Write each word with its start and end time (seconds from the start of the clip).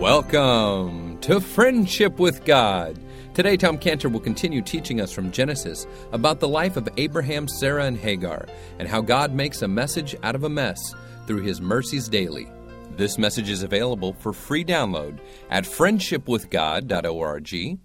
Welcome 0.00 1.20
to 1.20 1.40
Friendship 1.42 2.18
with 2.18 2.46
God. 2.46 2.98
Today, 3.34 3.58
Tom 3.58 3.76
Cantor 3.76 4.08
will 4.08 4.18
continue 4.18 4.62
teaching 4.62 4.98
us 4.98 5.12
from 5.12 5.30
Genesis 5.30 5.86
about 6.12 6.40
the 6.40 6.48
life 6.48 6.78
of 6.78 6.88
Abraham, 6.96 7.46
Sarah, 7.46 7.84
and 7.84 7.98
Hagar, 7.98 8.46
and 8.78 8.88
how 8.88 9.02
God 9.02 9.34
makes 9.34 9.60
a 9.60 9.68
message 9.68 10.16
out 10.22 10.34
of 10.34 10.44
a 10.44 10.48
mess 10.48 10.94
through 11.26 11.42
his 11.42 11.60
mercies 11.60 12.08
daily. 12.08 12.48
This 12.96 13.18
message 13.18 13.50
is 13.50 13.62
available 13.62 14.14
for 14.14 14.32
free 14.32 14.64
download 14.64 15.18
at 15.50 15.64
friendshipwithgod.org, 15.64 17.78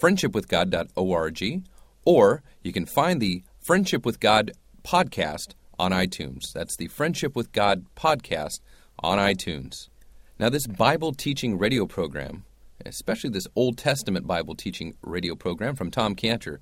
friendshipwithgod.org, 0.00 1.64
or 2.06 2.42
you 2.62 2.72
can 2.72 2.86
find 2.86 3.20
the 3.20 3.42
Friendship 3.60 4.06
with 4.06 4.18
God 4.18 4.52
podcast 4.82 5.48
on 5.78 5.92
iTunes. 5.92 6.54
That's 6.54 6.76
the 6.76 6.88
Friendship 6.88 7.36
with 7.36 7.52
God 7.52 7.84
podcast 7.94 8.60
on 9.00 9.18
iTunes. 9.18 9.90
Now, 10.40 10.48
this 10.48 10.66
Bible 10.66 11.12
teaching 11.12 11.58
radio 11.58 11.84
program, 11.84 12.44
especially 12.86 13.28
this 13.28 13.46
Old 13.54 13.76
Testament 13.76 14.26
Bible 14.26 14.54
teaching 14.54 14.96
radio 15.02 15.34
program 15.34 15.76
from 15.76 15.90
Tom 15.90 16.14
Cantor, 16.14 16.60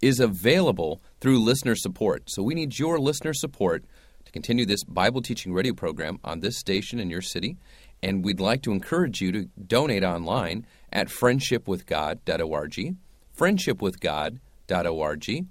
is 0.00 0.20
available 0.20 1.02
through 1.20 1.40
listener 1.40 1.74
support. 1.74 2.30
So 2.30 2.44
we 2.44 2.54
need 2.54 2.78
your 2.78 3.00
listener 3.00 3.34
support 3.34 3.84
to 4.24 4.30
continue 4.30 4.64
this 4.64 4.84
Bible 4.84 5.20
teaching 5.20 5.52
radio 5.52 5.74
program 5.74 6.20
on 6.22 6.38
this 6.38 6.56
station 6.56 7.00
in 7.00 7.10
your 7.10 7.20
city. 7.20 7.56
And 8.04 8.24
we'd 8.24 8.38
like 8.38 8.62
to 8.62 8.70
encourage 8.70 9.20
you 9.20 9.32
to 9.32 9.48
donate 9.66 10.04
online 10.04 10.64
at 10.92 11.08
friendshipwithgod.org, 11.08 12.96
friendshipwithgod.org, 13.36 15.46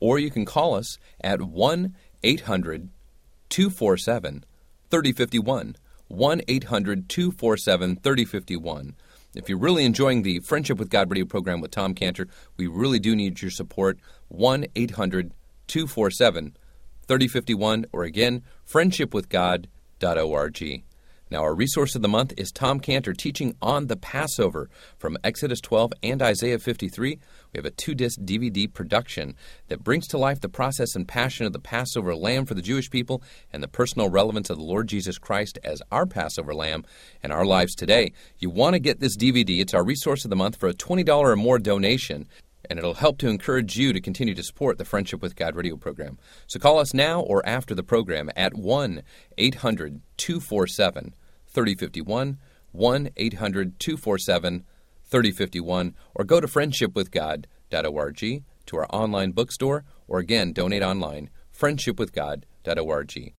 or 0.00 0.18
you 0.18 0.30
can 0.32 0.44
call 0.44 0.74
us 0.74 0.98
at 1.20 1.40
1 1.40 1.94
800 2.24 2.88
247 3.48 4.44
3051. 4.90 5.76
1 6.08 6.40
800 6.48 7.08
247 7.08 7.96
3051. 7.96 8.96
If 9.34 9.48
you're 9.48 9.58
really 9.58 9.84
enjoying 9.84 10.22
the 10.22 10.38
Friendship 10.40 10.78
with 10.78 10.88
God 10.88 11.10
radio 11.10 11.26
program 11.26 11.60
with 11.60 11.70
Tom 11.70 11.94
Cantor, 11.94 12.28
we 12.56 12.66
really 12.66 12.98
do 12.98 13.14
need 13.14 13.42
your 13.42 13.50
support. 13.50 13.98
1 14.28 14.66
800 14.74 15.32
247 15.66 16.56
3051, 17.06 17.84
or 17.92 18.04
again, 18.04 18.42
friendshipwithgod.org. 18.68 20.85
Now, 21.28 21.42
our 21.42 21.56
resource 21.56 21.96
of 21.96 22.02
the 22.02 22.08
month 22.08 22.34
is 22.36 22.52
Tom 22.52 22.78
Cantor 22.78 23.12
teaching 23.12 23.56
on 23.60 23.88
the 23.88 23.96
Passover 23.96 24.70
from 24.96 25.18
Exodus 25.24 25.60
12 25.60 25.92
and 26.04 26.22
Isaiah 26.22 26.60
53. 26.60 27.18
We 27.52 27.58
have 27.58 27.64
a 27.64 27.72
two 27.72 27.96
disc 27.96 28.20
DVD 28.20 28.72
production 28.72 29.34
that 29.66 29.82
brings 29.82 30.06
to 30.08 30.18
life 30.18 30.40
the 30.40 30.48
process 30.48 30.94
and 30.94 31.08
passion 31.08 31.44
of 31.44 31.52
the 31.52 31.58
Passover 31.58 32.14
lamb 32.14 32.46
for 32.46 32.54
the 32.54 32.62
Jewish 32.62 32.90
people 32.90 33.24
and 33.52 33.60
the 33.60 33.66
personal 33.66 34.08
relevance 34.08 34.50
of 34.50 34.58
the 34.58 34.62
Lord 34.62 34.86
Jesus 34.86 35.18
Christ 35.18 35.58
as 35.64 35.82
our 35.90 36.06
Passover 36.06 36.54
lamb 36.54 36.84
in 37.24 37.32
our 37.32 37.44
lives 37.44 37.74
today. 37.74 38.12
You 38.38 38.48
want 38.48 38.74
to 38.74 38.78
get 38.78 39.00
this 39.00 39.16
DVD, 39.16 39.60
it's 39.60 39.74
our 39.74 39.84
resource 39.84 40.24
of 40.24 40.30
the 40.30 40.36
month 40.36 40.54
for 40.54 40.68
a 40.68 40.74
$20 40.74 41.08
or 41.08 41.34
more 41.34 41.58
donation 41.58 42.28
and 42.68 42.78
it'll 42.78 42.94
help 42.94 43.18
to 43.18 43.28
encourage 43.28 43.76
you 43.76 43.92
to 43.92 44.00
continue 44.00 44.34
to 44.34 44.42
support 44.42 44.78
the 44.78 44.84
Friendship 44.84 45.22
with 45.22 45.36
God 45.36 45.54
radio 45.56 45.76
program. 45.76 46.18
So 46.46 46.58
call 46.58 46.78
us 46.78 46.94
now 46.94 47.20
or 47.20 47.46
after 47.46 47.74
the 47.74 47.82
program 47.82 48.30
at 48.36 48.54
1 48.54 49.02
800 49.38 50.00
247 50.16 51.14
3051, 51.48 52.38
1 52.72 53.10
800 53.16 53.78
247 53.78 54.64
3051, 55.04 55.94
or 56.14 56.24
go 56.24 56.40
to 56.40 56.46
friendshipwithgod.org 56.46 58.44
to 58.66 58.76
our 58.76 58.86
online 58.92 59.30
bookstore, 59.30 59.84
or 60.08 60.18
again, 60.18 60.52
donate 60.52 60.82
online, 60.82 61.30
friendshipwithgod.org. 61.56 63.34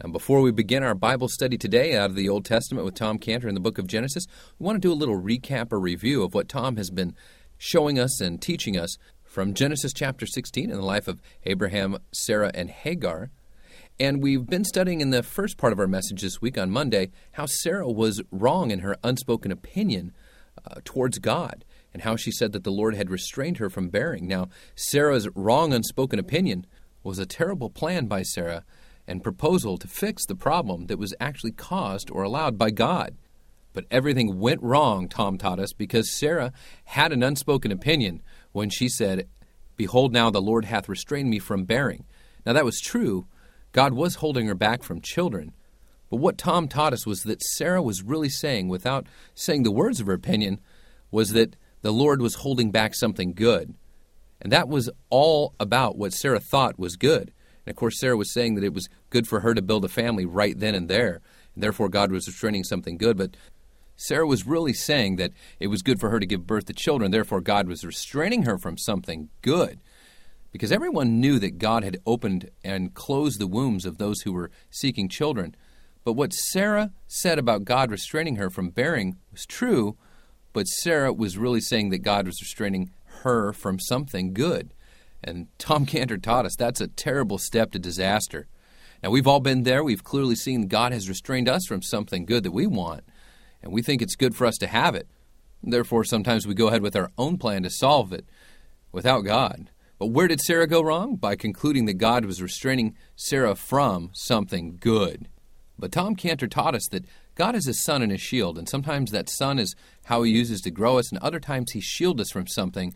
And 0.00 0.12
before 0.12 0.40
we 0.40 0.52
begin 0.52 0.84
our 0.84 0.94
Bible 0.94 1.28
study 1.28 1.58
today 1.58 1.96
out 1.96 2.10
of 2.10 2.16
the 2.16 2.28
Old 2.28 2.44
Testament 2.44 2.84
with 2.84 2.94
Tom 2.94 3.18
Cantor 3.18 3.48
in 3.48 3.54
the 3.54 3.60
book 3.60 3.78
of 3.78 3.88
Genesis, 3.88 4.26
we 4.58 4.64
want 4.64 4.76
to 4.76 4.86
do 4.86 4.92
a 4.92 4.94
little 4.94 5.20
recap 5.20 5.72
or 5.72 5.80
review 5.80 6.22
of 6.22 6.34
what 6.34 6.48
Tom 6.48 6.76
has 6.76 6.90
been 6.90 7.16
showing 7.58 7.98
us 7.98 8.20
and 8.20 8.40
teaching 8.40 8.78
us 8.78 8.96
from 9.24 9.52
Genesis 9.52 9.92
chapter 9.92 10.26
16 10.26 10.70
in 10.70 10.76
the 10.76 10.82
life 10.82 11.08
of 11.08 11.20
Abraham, 11.44 11.98
Sarah, 12.12 12.50
and 12.54 12.70
Hagar. 12.70 13.30
And 14.00 14.22
we've 14.22 14.46
been 14.46 14.64
studying 14.64 15.00
in 15.00 15.10
the 15.10 15.22
first 15.22 15.58
part 15.58 15.72
of 15.72 15.80
our 15.80 15.88
message 15.88 16.22
this 16.22 16.40
week 16.40 16.56
on 16.56 16.70
Monday 16.70 17.10
how 17.32 17.46
Sarah 17.46 17.90
was 17.90 18.22
wrong 18.30 18.70
in 18.70 18.80
her 18.80 18.96
unspoken 19.02 19.50
opinion 19.50 20.12
uh, 20.64 20.80
towards 20.84 21.18
God 21.18 21.64
and 21.92 22.02
how 22.02 22.16
she 22.16 22.30
said 22.30 22.52
that 22.52 22.64
the 22.64 22.70
Lord 22.70 22.94
had 22.94 23.10
restrained 23.10 23.58
her 23.58 23.68
from 23.68 23.88
bearing. 23.88 24.26
Now, 24.26 24.48
Sarah's 24.76 25.28
wrong 25.34 25.72
unspoken 25.72 26.18
opinion 26.18 26.64
was 27.02 27.18
a 27.18 27.26
terrible 27.26 27.70
plan 27.70 28.06
by 28.06 28.22
Sarah 28.22 28.64
and 29.06 29.22
proposal 29.22 29.78
to 29.78 29.88
fix 29.88 30.26
the 30.26 30.36
problem 30.36 30.86
that 30.86 30.98
was 30.98 31.14
actually 31.18 31.52
caused 31.52 32.10
or 32.10 32.22
allowed 32.22 32.58
by 32.58 32.70
God. 32.70 33.16
But 33.72 33.84
everything 33.90 34.38
went 34.38 34.62
wrong, 34.62 35.08
Tom 35.08 35.38
taught 35.38 35.60
us, 35.60 35.72
because 35.72 36.16
Sarah 36.16 36.52
had 36.84 37.12
an 37.12 37.22
unspoken 37.22 37.70
opinion 37.70 38.22
when 38.52 38.70
she 38.70 38.88
said, 38.88 39.28
Behold, 39.76 40.12
now 40.12 40.30
the 40.30 40.42
Lord 40.42 40.64
hath 40.64 40.88
restrained 40.88 41.30
me 41.30 41.38
from 41.38 41.64
bearing. 41.64 42.04
Now 42.44 42.52
that 42.54 42.64
was 42.64 42.80
true. 42.80 43.26
God 43.72 43.92
was 43.92 44.16
holding 44.16 44.46
her 44.46 44.54
back 44.54 44.82
from 44.82 45.00
children. 45.00 45.52
But 46.10 46.16
what 46.16 46.38
Tom 46.38 46.68
taught 46.68 46.92
us 46.92 47.06
was 47.06 47.22
that 47.24 47.42
Sarah 47.42 47.82
was 47.82 48.02
really 48.02 48.30
saying, 48.30 48.68
without 48.68 49.06
saying 49.34 49.62
the 49.62 49.70
words 49.70 50.00
of 50.00 50.06
her 50.06 50.14
opinion, 50.14 50.60
was 51.10 51.32
that 51.32 51.56
the 51.82 51.92
Lord 51.92 52.20
was 52.20 52.36
holding 52.36 52.70
back 52.70 52.94
something 52.94 53.34
good. 53.34 53.74
And 54.40 54.52
that 54.52 54.68
was 54.68 54.90
all 55.10 55.54
about 55.60 55.96
what 55.96 56.12
Sarah 56.12 56.40
thought 56.40 56.78
was 56.78 56.96
good. 56.96 57.32
And 57.66 57.72
of 57.72 57.76
course, 57.76 58.00
Sarah 58.00 58.16
was 58.16 58.32
saying 58.32 58.54
that 58.54 58.64
it 58.64 58.74
was 58.74 58.88
good 59.10 59.26
for 59.26 59.40
her 59.40 59.54
to 59.54 59.62
build 59.62 59.84
a 59.84 59.88
family 59.88 60.24
right 60.24 60.58
then 60.58 60.74
and 60.74 60.88
there. 60.88 61.20
And 61.54 61.62
therefore, 61.62 61.88
God 61.88 62.10
was 62.10 62.26
restraining 62.26 62.64
something 62.64 62.96
good. 62.96 63.16
But 63.16 63.36
Sarah 64.00 64.28
was 64.28 64.46
really 64.46 64.72
saying 64.72 65.16
that 65.16 65.32
it 65.58 65.66
was 65.66 65.82
good 65.82 65.98
for 65.98 66.08
her 66.08 66.20
to 66.20 66.26
give 66.26 66.46
birth 66.46 66.66
to 66.66 66.72
children, 66.72 67.10
therefore, 67.10 67.40
God 67.40 67.66
was 67.66 67.84
restraining 67.84 68.44
her 68.44 68.56
from 68.56 68.78
something 68.78 69.28
good. 69.42 69.80
Because 70.52 70.70
everyone 70.70 71.20
knew 71.20 71.40
that 71.40 71.58
God 71.58 71.82
had 71.82 71.98
opened 72.06 72.48
and 72.62 72.94
closed 72.94 73.40
the 73.40 73.48
wombs 73.48 73.84
of 73.84 73.98
those 73.98 74.20
who 74.22 74.32
were 74.32 74.52
seeking 74.70 75.08
children. 75.08 75.56
But 76.04 76.12
what 76.12 76.32
Sarah 76.32 76.92
said 77.08 77.40
about 77.40 77.64
God 77.64 77.90
restraining 77.90 78.36
her 78.36 78.50
from 78.50 78.70
bearing 78.70 79.16
was 79.32 79.44
true, 79.44 79.96
but 80.52 80.68
Sarah 80.68 81.12
was 81.12 81.36
really 81.36 81.60
saying 81.60 81.90
that 81.90 81.98
God 81.98 82.24
was 82.24 82.40
restraining 82.40 82.90
her 83.22 83.52
from 83.52 83.80
something 83.80 84.32
good. 84.32 84.72
And 85.24 85.48
Tom 85.58 85.86
Cantor 85.86 86.18
taught 86.18 86.46
us 86.46 86.54
that's 86.54 86.80
a 86.80 86.86
terrible 86.86 87.36
step 87.36 87.72
to 87.72 87.80
disaster. 87.80 88.46
Now, 89.02 89.10
we've 89.10 89.26
all 89.26 89.40
been 89.40 89.64
there. 89.64 89.82
We've 89.82 90.04
clearly 90.04 90.36
seen 90.36 90.68
God 90.68 90.92
has 90.92 91.08
restrained 91.08 91.48
us 91.48 91.66
from 91.66 91.82
something 91.82 92.24
good 92.24 92.44
that 92.44 92.52
we 92.52 92.66
want 92.68 93.02
and 93.68 93.74
we 93.74 93.82
think 93.82 94.00
it's 94.00 94.16
good 94.16 94.34
for 94.34 94.46
us 94.46 94.56
to 94.56 94.66
have 94.66 94.94
it. 94.94 95.06
Therefore, 95.62 96.02
sometimes 96.02 96.46
we 96.46 96.54
go 96.54 96.68
ahead 96.68 96.80
with 96.80 96.96
our 96.96 97.10
own 97.18 97.36
plan 97.36 97.64
to 97.64 97.70
solve 97.70 98.14
it 98.14 98.24
without 98.92 99.26
God. 99.26 99.70
But 99.98 100.06
where 100.06 100.26
did 100.26 100.40
Sarah 100.40 100.66
go 100.66 100.80
wrong? 100.80 101.16
By 101.16 101.36
concluding 101.36 101.84
that 101.84 101.98
God 101.98 102.24
was 102.24 102.40
restraining 102.40 102.96
Sarah 103.14 103.54
from 103.54 104.08
something 104.14 104.78
good. 104.80 105.28
But 105.78 105.92
Tom 105.92 106.16
Cantor 106.16 106.46
taught 106.46 106.74
us 106.74 106.88
that 106.88 107.04
God 107.34 107.54
is 107.54 107.66
a 107.66 107.74
sun 107.74 108.00
and 108.00 108.10
a 108.10 108.16
shield, 108.16 108.56
and 108.56 108.66
sometimes 108.66 109.10
that 109.10 109.28
sun 109.28 109.58
is 109.58 109.76
how 110.06 110.22
He 110.22 110.32
uses 110.32 110.62
to 110.62 110.70
grow 110.70 110.98
us, 110.98 111.10
and 111.12 111.20
other 111.20 111.38
times 111.38 111.72
He 111.72 111.80
shields 111.82 112.22
us 112.22 112.30
from 112.30 112.46
something. 112.46 112.94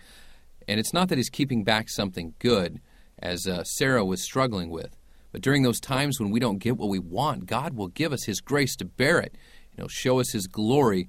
And 0.66 0.80
it's 0.80 0.94
not 0.94 1.10
that 1.10 1.18
He's 1.18 1.28
keeping 1.28 1.64
back 1.64 1.90
something 1.90 2.32
good, 2.38 2.80
as 3.18 3.46
uh, 3.46 3.62
Sarah 3.64 4.06
was 4.06 4.22
struggling 4.22 4.70
with. 4.70 4.96
But 5.32 5.42
during 5.42 5.64
those 5.64 5.80
times 5.80 6.18
when 6.18 6.30
we 6.30 6.40
don't 6.40 6.58
get 6.58 6.78
what 6.78 6.88
we 6.88 6.98
want, 6.98 7.44
God 7.44 7.74
will 7.74 7.88
give 7.88 8.10
us 8.10 8.24
His 8.24 8.40
grace 8.40 8.74
to 8.76 8.86
bear 8.86 9.18
it 9.20 9.36
He'll 9.76 9.88
show 9.88 10.20
us 10.20 10.32
His 10.32 10.46
glory 10.46 11.08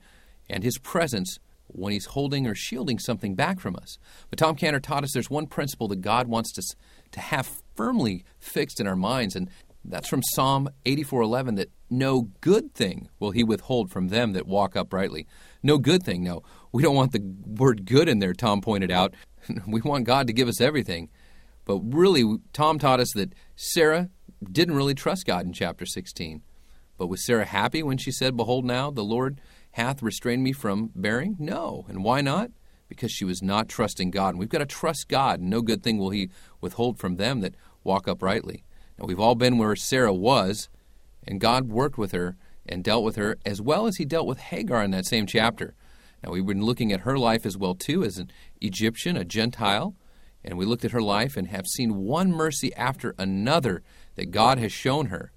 and 0.49 0.63
His 0.63 0.77
presence 0.77 1.39
when 1.67 1.93
He's 1.93 2.05
holding 2.05 2.47
or 2.47 2.55
shielding 2.55 2.99
something 2.99 3.35
back 3.35 3.59
from 3.59 3.75
us. 3.75 3.97
But 4.29 4.39
Tom 4.39 4.55
Cantor 4.55 4.79
taught 4.79 5.03
us 5.03 5.11
there's 5.13 5.29
one 5.29 5.47
principle 5.47 5.87
that 5.89 6.01
God 6.01 6.27
wants 6.27 6.57
us 6.57 6.69
to 7.11 7.19
have 7.19 7.61
firmly 7.75 8.25
fixed 8.39 8.79
in 8.79 8.87
our 8.87 8.95
minds, 8.95 9.35
and 9.35 9.49
that's 9.85 10.07
from 10.07 10.23
Psalm 10.33 10.69
84:11 10.85 11.55
that 11.55 11.69
no 11.89 12.29
good 12.41 12.73
thing 12.73 13.09
will 13.19 13.31
he 13.31 13.43
withhold 13.43 13.91
from 13.91 14.07
them 14.07 14.33
that 14.33 14.47
walk 14.47 14.75
uprightly. 14.75 15.27
No 15.61 15.77
good 15.77 16.03
thing. 16.03 16.23
No, 16.23 16.41
we 16.71 16.81
don't 16.81 16.95
want 16.95 17.11
the 17.11 17.21
word 17.45 17.85
good 17.85 18.07
in 18.07 18.19
there, 18.19 18.33
Tom 18.33 18.61
pointed 18.61 18.91
out. 18.91 19.13
we 19.67 19.81
want 19.81 20.05
God 20.05 20.27
to 20.27 20.33
give 20.33 20.47
us 20.47 20.61
everything. 20.61 21.09
But 21.65 21.79
really, 21.79 22.37
Tom 22.51 22.79
taught 22.79 22.99
us 22.99 23.11
that 23.13 23.33
Sarah 23.55 24.09
didn't 24.43 24.75
really 24.75 24.95
trust 24.95 25.25
God 25.25 25.45
in 25.45 25.53
chapter 25.53 25.85
16. 25.85 26.41
But 27.03 27.09
was 27.09 27.25
Sarah 27.25 27.43
happy 27.43 27.83
when 27.83 27.97
she 27.97 28.13
said, 28.13 28.37
Behold, 28.37 28.63
now 28.63 28.89
the 28.89 29.03
Lord 29.03 29.41
hath 29.71 30.01
restrained 30.01 30.41
me 30.41 30.53
from 30.53 30.89
bearing? 30.95 31.35
No. 31.37 31.85
And 31.89 32.01
why 32.01 32.21
not? 32.21 32.51
Because 32.87 33.11
she 33.11 33.25
was 33.25 33.43
not 33.43 33.67
trusting 33.67 34.09
God. 34.09 34.29
And 34.29 34.39
we've 34.39 34.47
got 34.47 34.59
to 34.59 34.65
trust 34.65 35.09
God, 35.09 35.41
no 35.41 35.61
good 35.61 35.83
thing 35.83 35.97
will 35.97 36.11
He 36.11 36.29
withhold 36.61 36.97
from 36.99 37.17
them 37.17 37.41
that 37.41 37.55
walk 37.83 38.07
uprightly. 38.07 38.63
Now, 38.97 39.05
we've 39.05 39.19
all 39.19 39.35
been 39.35 39.57
where 39.57 39.75
Sarah 39.75 40.13
was, 40.13 40.69
and 41.27 41.41
God 41.41 41.67
worked 41.67 41.97
with 41.97 42.13
her 42.13 42.37
and 42.65 42.85
dealt 42.85 43.03
with 43.03 43.17
her 43.17 43.37
as 43.45 43.61
well 43.61 43.85
as 43.85 43.97
He 43.97 44.05
dealt 44.05 44.25
with 44.25 44.39
Hagar 44.39 44.81
in 44.81 44.91
that 44.91 45.05
same 45.05 45.25
chapter. 45.25 45.75
Now, 46.23 46.31
we've 46.31 46.45
been 46.45 46.63
looking 46.63 46.93
at 46.93 47.01
her 47.01 47.17
life 47.17 47.45
as 47.45 47.57
well, 47.57 47.75
too, 47.75 48.05
as 48.05 48.17
an 48.17 48.31
Egyptian, 48.61 49.17
a 49.17 49.25
Gentile. 49.25 49.93
And 50.41 50.57
we 50.57 50.63
looked 50.63 50.85
at 50.85 50.91
her 50.91 51.01
life 51.01 51.35
and 51.35 51.49
have 51.49 51.67
seen 51.67 51.97
one 51.97 52.31
mercy 52.31 52.73
after 52.75 53.13
another 53.17 53.83
that 54.15 54.31
God 54.31 54.57
has 54.57 54.71
shown 54.71 55.07
her. 55.07 55.32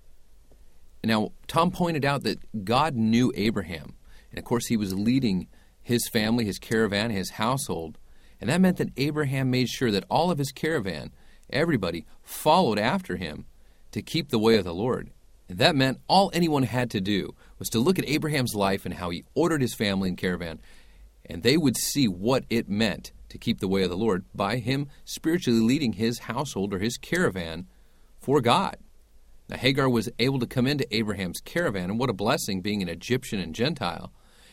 Now, 1.07 1.33
Tom 1.47 1.71
pointed 1.71 2.05
out 2.05 2.25
that 2.25 2.65
God 2.65 2.97
knew 2.97 3.33
Abraham. 3.37 3.95
And 4.31 4.39
of 4.39 4.45
course, 4.45 4.67
he 4.67 4.77
was 4.77 4.95
leading 4.95 5.47
his 5.83 6.09
family, 6.09 6.45
his 6.45 6.59
caravan, 6.59 7.11
his 7.11 7.31
household. 7.31 7.99
And 8.41 8.51
that 8.51 8.61
meant 8.61 8.79
that 8.79 8.93
Abraham 8.97 9.51
made 9.51 9.69
sure 9.69 9.91
that 9.93 10.05
all 10.11 10.31
of 10.31 10.39
his 10.39 10.51
caravan, 10.51 11.13
everybody, 11.49 12.07
followed 12.23 12.79
after 12.79 13.17
him 13.17 13.47
to 13.93 14.03
keep 14.03 14.29
the 14.31 14.39
way 14.39 14.57
of 14.57 14.65
the 14.65 14.75
Lord. 14.75 15.11
And 15.49 15.59
that 15.59 15.77
meant 15.77 16.01
all 16.09 16.31
anyone 16.35 16.65
had 16.65 16.91
to 16.91 17.01
do 17.01 17.35
was 17.59 17.71
to 17.71 17.79
look 17.79 17.99
at 17.99 18.09
Abraham's 18.09 18.55
life 18.55 18.85
and 18.85 18.95
how 18.95 19.11
he 19.11 19.25
ordered 19.35 19.63
his 19.63 19.75
family 19.75 20.09
and 20.09 20.19
caravan, 20.19 20.59
and 21.25 21.43
they 21.43 21.57
would 21.57 21.77
see 21.77 22.09
what 22.09 22.45
it 22.51 22.69
meant 22.69 23.13
to 23.29 23.39
keep 23.39 23.61
the 23.61 23.69
way 23.69 23.85
of 23.85 23.91
the 23.91 23.97
Lord 23.97 24.25
by 24.35 24.57
him 24.57 24.89
spiritually 25.05 25.61
leading 25.61 25.95
his 25.95 26.21
household 26.21 26.75
or 26.75 26.81
his 26.81 26.97
caravan 26.97 27.67
for 28.19 28.41
God. 28.41 28.77
Now, 29.49 29.57
Hagar 29.57 29.89
was 29.89 30.09
able 30.19 30.39
to 30.41 30.47
come 30.47 30.67
into 30.67 30.93
Abraham's 30.95 31.41
caravan, 31.41 31.91
and 31.91 31.99
what 31.99 32.11
a 32.11 32.15
blessing 32.15 32.63
being 32.63 32.83
an 32.83 32.89
Egyptian 32.89 33.39
and 33.39 33.55
Gentile. 33.55 34.13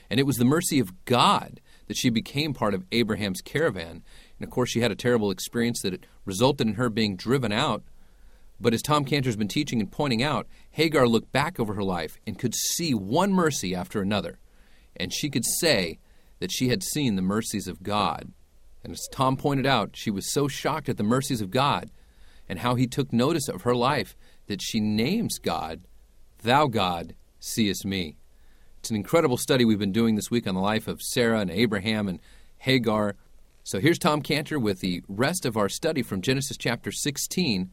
And 0.10 0.20
it 0.20 0.28
was 0.28 0.38
the 0.38 0.46
mercy 0.46 0.80
of 0.80 1.06
God 1.06 1.60
that 1.88 1.98
she 1.98 2.10
became 2.10 2.54
part 2.54 2.74
of 2.74 2.86
Abraham's 2.92 3.42
caravan. 3.42 4.04
And 4.38 4.48
of 4.48 4.52
course, 4.52 4.70
she 4.70 4.82
had 4.82 4.92
a 4.92 4.96
terrible 4.96 5.32
experience 5.32 5.82
that 5.82 6.06
resulted 6.26 6.68
in 6.68 6.74
her 6.76 6.90
being 6.90 7.16
driven 7.16 7.52
out. 7.52 7.84
But 8.60 8.74
as 8.74 8.82
Tom 8.84 9.06
Cantor's 9.06 9.36
been 9.36 9.48
teaching 9.48 9.80
and 9.80 9.92
pointing 9.92 10.22
out, 10.22 10.48
Hagar 10.72 11.08
looked 11.08 11.32
back 11.32 11.60
over 11.60 11.74
her 11.74 11.84
life 11.84 12.18
and 12.28 12.38
could 12.38 12.54
see 12.54 12.94
one 12.94 13.34
mercy 13.34 13.74
after 13.74 14.02
another. 14.02 14.38
And 14.96 15.12
she 15.12 15.30
could 15.30 15.46
say 15.60 15.98
that 16.40 16.52
she 16.52 16.70
had 16.70 16.84
seen 16.84 17.16
the 17.16 17.22
mercies 17.22 17.68
of 17.68 17.82
God. 17.82 18.32
And 18.84 18.94
as 18.94 19.08
Tom 19.12 19.38
pointed 19.38 19.66
out, 19.66 19.96
she 19.96 20.12
was 20.12 20.32
so 20.32 20.48
shocked 20.48 20.90
at 20.90 20.98
the 20.98 21.04
mercies 21.04 21.42
of 21.42 21.52
God 21.52 21.90
and 22.48 22.60
how 22.60 22.76
he 22.76 22.86
took 22.86 23.12
notice 23.12 23.48
of 23.48 23.64
her 23.64 23.76
life 23.76 24.16
that 24.54 24.62
she 24.62 24.80
names 24.80 25.40
God, 25.40 25.82
Thou 26.44 26.68
God, 26.68 27.16
seest 27.40 27.88
me. 27.88 28.18
It's 28.78 28.92
an 28.92 28.96
incredible 28.96 29.36
study 29.36 29.66
we've 29.66 29.80
been 29.80 29.92
doing 29.92 30.14
this 30.14 30.30
week 30.30 30.46
on 30.46 30.54
the 30.54 30.62
life 30.62 30.88
of 30.88 31.02
Sarah 31.02 31.40
and 31.40 31.50
Abraham 31.50 32.08
and 32.08 32.20
Hagar. 32.60 33.16
So 33.64 33.80
here's 33.80 33.98
Tom 33.98 34.22
Cantor 34.22 34.60
with 34.60 34.80
the 34.80 35.02
rest 35.08 35.48
of 35.48 35.58
our 35.58 35.70
study 35.70 36.04
from 36.04 36.22
Genesis 36.22 36.56
chapter 36.56 36.92
16 36.92 37.72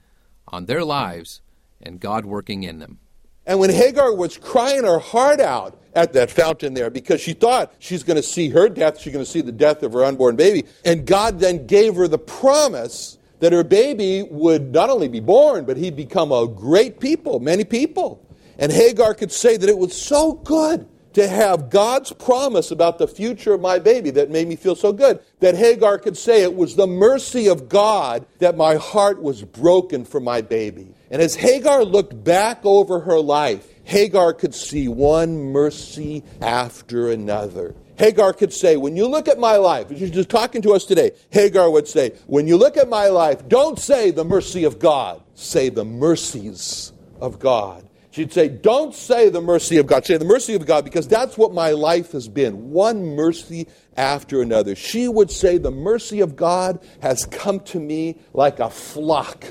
on 0.48 0.64
their 0.64 0.82
lives 0.82 1.42
and 1.82 2.00
God 2.00 2.24
working 2.24 2.62
in 2.62 2.78
them. 2.78 2.98
And 3.44 3.60
when 3.60 3.68
Hagar 3.68 4.14
was 4.14 4.38
crying 4.38 4.84
her 4.84 5.00
heart 5.00 5.38
out 5.38 5.78
at 5.94 6.14
that 6.14 6.30
fountain 6.30 6.72
there 6.72 6.88
because 6.88 7.20
she 7.20 7.34
thought 7.34 7.74
she's 7.78 8.04
going 8.04 8.16
to 8.16 8.22
see 8.22 8.48
her 8.48 8.70
death, 8.70 8.98
she's 8.98 9.12
going 9.12 9.24
to 9.24 9.30
see 9.30 9.42
the 9.42 9.52
death 9.52 9.82
of 9.82 9.92
her 9.92 10.02
unborn 10.02 10.34
baby, 10.34 10.64
and 10.86 11.06
God 11.06 11.40
then 11.40 11.66
gave 11.66 11.96
her 11.96 12.08
the 12.08 12.16
promise 12.16 13.18
that 13.40 13.52
her 13.52 13.64
baby 13.64 14.22
would 14.22 14.72
not 14.72 14.90
only 14.90 15.08
be 15.08 15.20
born, 15.20 15.64
but 15.64 15.76
he'd 15.76 15.96
become 15.96 16.30
a 16.30 16.46
great 16.46 17.00
people, 17.00 17.40
many 17.40 17.64
people. 17.64 18.24
And 18.58 18.70
Hagar 18.70 19.14
could 19.14 19.32
say 19.32 19.56
that 19.56 19.68
it 19.68 19.78
was 19.78 20.00
so 20.00 20.34
good 20.34 20.86
to 21.14 21.26
have 21.26 21.70
God's 21.70 22.12
promise 22.12 22.70
about 22.70 22.98
the 22.98 23.08
future 23.08 23.52
of 23.54 23.60
my 23.60 23.78
baby 23.78 24.10
that 24.10 24.30
made 24.30 24.46
me 24.46 24.56
feel 24.56 24.76
so 24.76 24.92
good. 24.92 25.20
That 25.40 25.56
Hagar 25.56 25.98
could 25.98 26.16
say 26.16 26.42
it 26.42 26.54
was 26.54 26.76
the 26.76 26.86
mercy 26.86 27.48
of 27.48 27.68
God 27.68 28.26
that 28.38 28.56
my 28.56 28.76
heart 28.76 29.20
was 29.20 29.42
broken 29.42 30.04
for 30.04 30.20
my 30.20 30.40
baby. 30.40 30.94
And 31.10 31.20
as 31.20 31.34
Hagar 31.34 31.84
looked 31.84 32.22
back 32.22 32.60
over 32.64 33.00
her 33.00 33.18
life, 33.18 33.66
Hagar 33.84 34.34
could 34.34 34.54
see 34.54 34.86
one 34.86 35.36
mercy 35.52 36.22
after 36.40 37.10
another. 37.10 37.74
Hagar 38.00 38.32
could 38.32 38.50
say, 38.50 38.78
when 38.78 38.96
you 38.96 39.06
look 39.06 39.28
at 39.28 39.38
my 39.38 39.56
life, 39.56 39.88
she's 39.90 40.10
just 40.10 40.30
talking 40.30 40.62
to 40.62 40.72
us 40.72 40.86
today, 40.86 41.10
Hagar 41.28 41.70
would 41.70 41.86
say, 41.86 42.12
when 42.26 42.46
you 42.46 42.56
look 42.56 42.78
at 42.78 42.88
my 42.88 43.08
life, 43.08 43.46
don't 43.46 43.78
say 43.78 44.10
the 44.10 44.24
mercy 44.24 44.64
of 44.64 44.78
God, 44.78 45.22
say 45.34 45.68
the 45.68 45.84
mercies 45.84 46.94
of 47.20 47.38
God. 47.38 47.86
She'd 48.10 48.32
say, 48.32 48.48
Don't 48.48 48.94
say 48.94 49.28
the 49.28 49.42
mercy 49.42 49.76
of 49.76 49.86
God. 49.86 50.06
Say 50.06 50.16
the 50.16 50.24
mercy 50.24 50.54
of 50.54 50.64
God 50.64 50.82
because 50.82 51.06
that's 51.06 51.36
what 51.36 51.52
my 51.52 51.72
life 51.72 52.12
has 52.12 52.26
been 52.26 52.70
one 52.70 53.14
mercy 53.14 53.68
after 53.98 54.40
another. 54.40 54.74
She 54.74 55.06
would 55.06 55.30
say, 55.30 55.58
The 55.58 55.70
mercy 55.70 56.20
of 56.20 56.36
God 56.36 56.82
has 57.02 57.26
come 57.26 57.60
to 57.60 57.78
me 57.78 58.16
like 58.32 58.60
a 58.60 58.70
flock, 58.70 59.44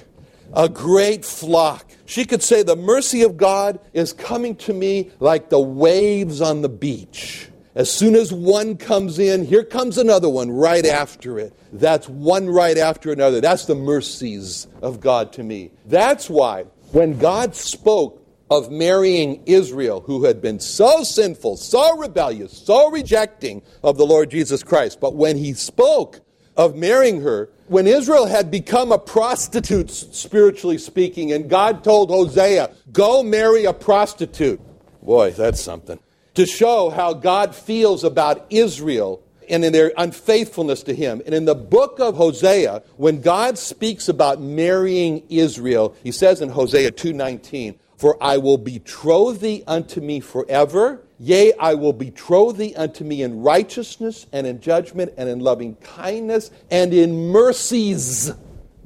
a 0.54 0.68
great 0.68 1.24
flock. 1.24 1.90
She 2.06 2.26
could 2.26 2.42
say, 2.42 2.64
The 2.64 2.76
mercy 2.76 3.22
of 3.22 3.38
God 3.38 3.80
is 3.94 4.12
coming 4.12 4.56
to 4.56 4.74
me 4.74 5.12
like 5.20 5.50
the 5.50 5.62
waves 5.62 6.42
on 6.42 6.64
the 6.64 6.70
beach. 6.70 7.50
As 7.80 7.90
soon 7.90 8.18
as 8.18 8.34
one 8.34 8.76
comes 8.76 9.20
in, 9.20 9.46
here 9.46 9.64
comes 9.64 9.98
another 9.98 10.28
one 10.28 10.52
right 10.52 10.86
after 10.86 11.40
it. 11.40 11.58
That's 11.72 12.10
one 12.10 12.50
right 12.50 12.78
after 12.78 13.10
another. 13.14 13.40
That's 13.40 13.68
the 13.68 13.76
mercies 13.76 14.68
of 14.82 15.00
God 15.00 15.32
to 15.34 15.44
me. 15.44 15.72
That's 15.86 16.30
why 16.30 16.64
when 16.92 17.18
God 17.18 17.56
spoke 17.56 18.22
of 18.50 18.70
marrying 18.70 19.42
Israel, 19.46 20.02
who 20.02 20.26
had 20.26 20.42
been 20.42 20.60
so 20.60 21.04
sinful, 21.06 21.56
so 21.56 21.96
rebellious, 21.96 22.52
so 22.52 22.92
rejecting 22.92 23.62
of 23.82 23.96
the 23.96 24.06
Lord 24.06 24.30
Jesus 24.30 24.62
Christ. 24.62 25.00
But 25.00 25.16
when 25.16 25.38
he 25.38 25.54
spoke 25.54 26.20
of 26.58 26.76
marrying 26.76 27.22
her, 27.22 27.50
when 27.68 27.88
Israel 27.88 28.26
had 28.26 28.52
become 28.52 28.92
a 28.92 29.00
prostitute, 29.00 29.90
spiritually 29.90 30.80
speaking, 30.80 31.32
and 31.32 31.50
God 31.50 31.86
told 31.86 32.10
Hosea, 32.10 32.72
Go 32.92 33.24
marry 33.24 33.64
a 33.64 33.72
prostitute. 33.72 34.60
Boy, 35.02 35.32
that's 35.32 35.62
something. 35.62 35.98
To 36.40 36.46
show 36.46 36.90
how 36.90 37.16
God 37.16 37.54
feels 37.54 38.06
about 38.06 38.46
Israel 38.50 39.22
and 39.50 39.66
in 39.66 39.74
their 39.74 39.92
unfaithfulness 39.98 40.84
to 40.84 40.96
him. 40.96 41.22
And 41.26 41.36
in 41.36 41.44
the 41.44 41.54
book 41.54 42.00
of 42.00 42.16
Hosea, 42.16 42.82
when 42.96 43.20
God 43.20 43.58
speaks 43.58 44.08
about 44.08 44.40
marrying 44.40 45.24
Israel, 45.28 45.94
he 46.02 46.14
says 46.14 46.40
in 46.40 46.48
Hosea 46.48 46.92
2:19, 46.92 47.76
for 47.98 48.16
I 48.24 48.38
will 48.38 48.58
betroth 48.58 49.42
thee 49.42 49.66
unto 49.68 50.00
me 50.00 50.22
forever. 50.22 51.02
Yea, 51.20 51.52
I 51.60 51.74
will 51.74 51.92
betroth 51.92 52.56
thee 52.56 52.74
unto 52.74 53.04
me 53.04 53.22
in 53.22 53.42
righteousness 53.42 54.26
and 54.32 54.48
in 54.48 54.62
judgment 54.62 55.12
and 55.18 55.28
in 55.28 55.42
loving 55.42 55.76
kindness 55.84 56.52
and 56.72 56.94
in 56.94 57.32
mercies. 57.34 58.32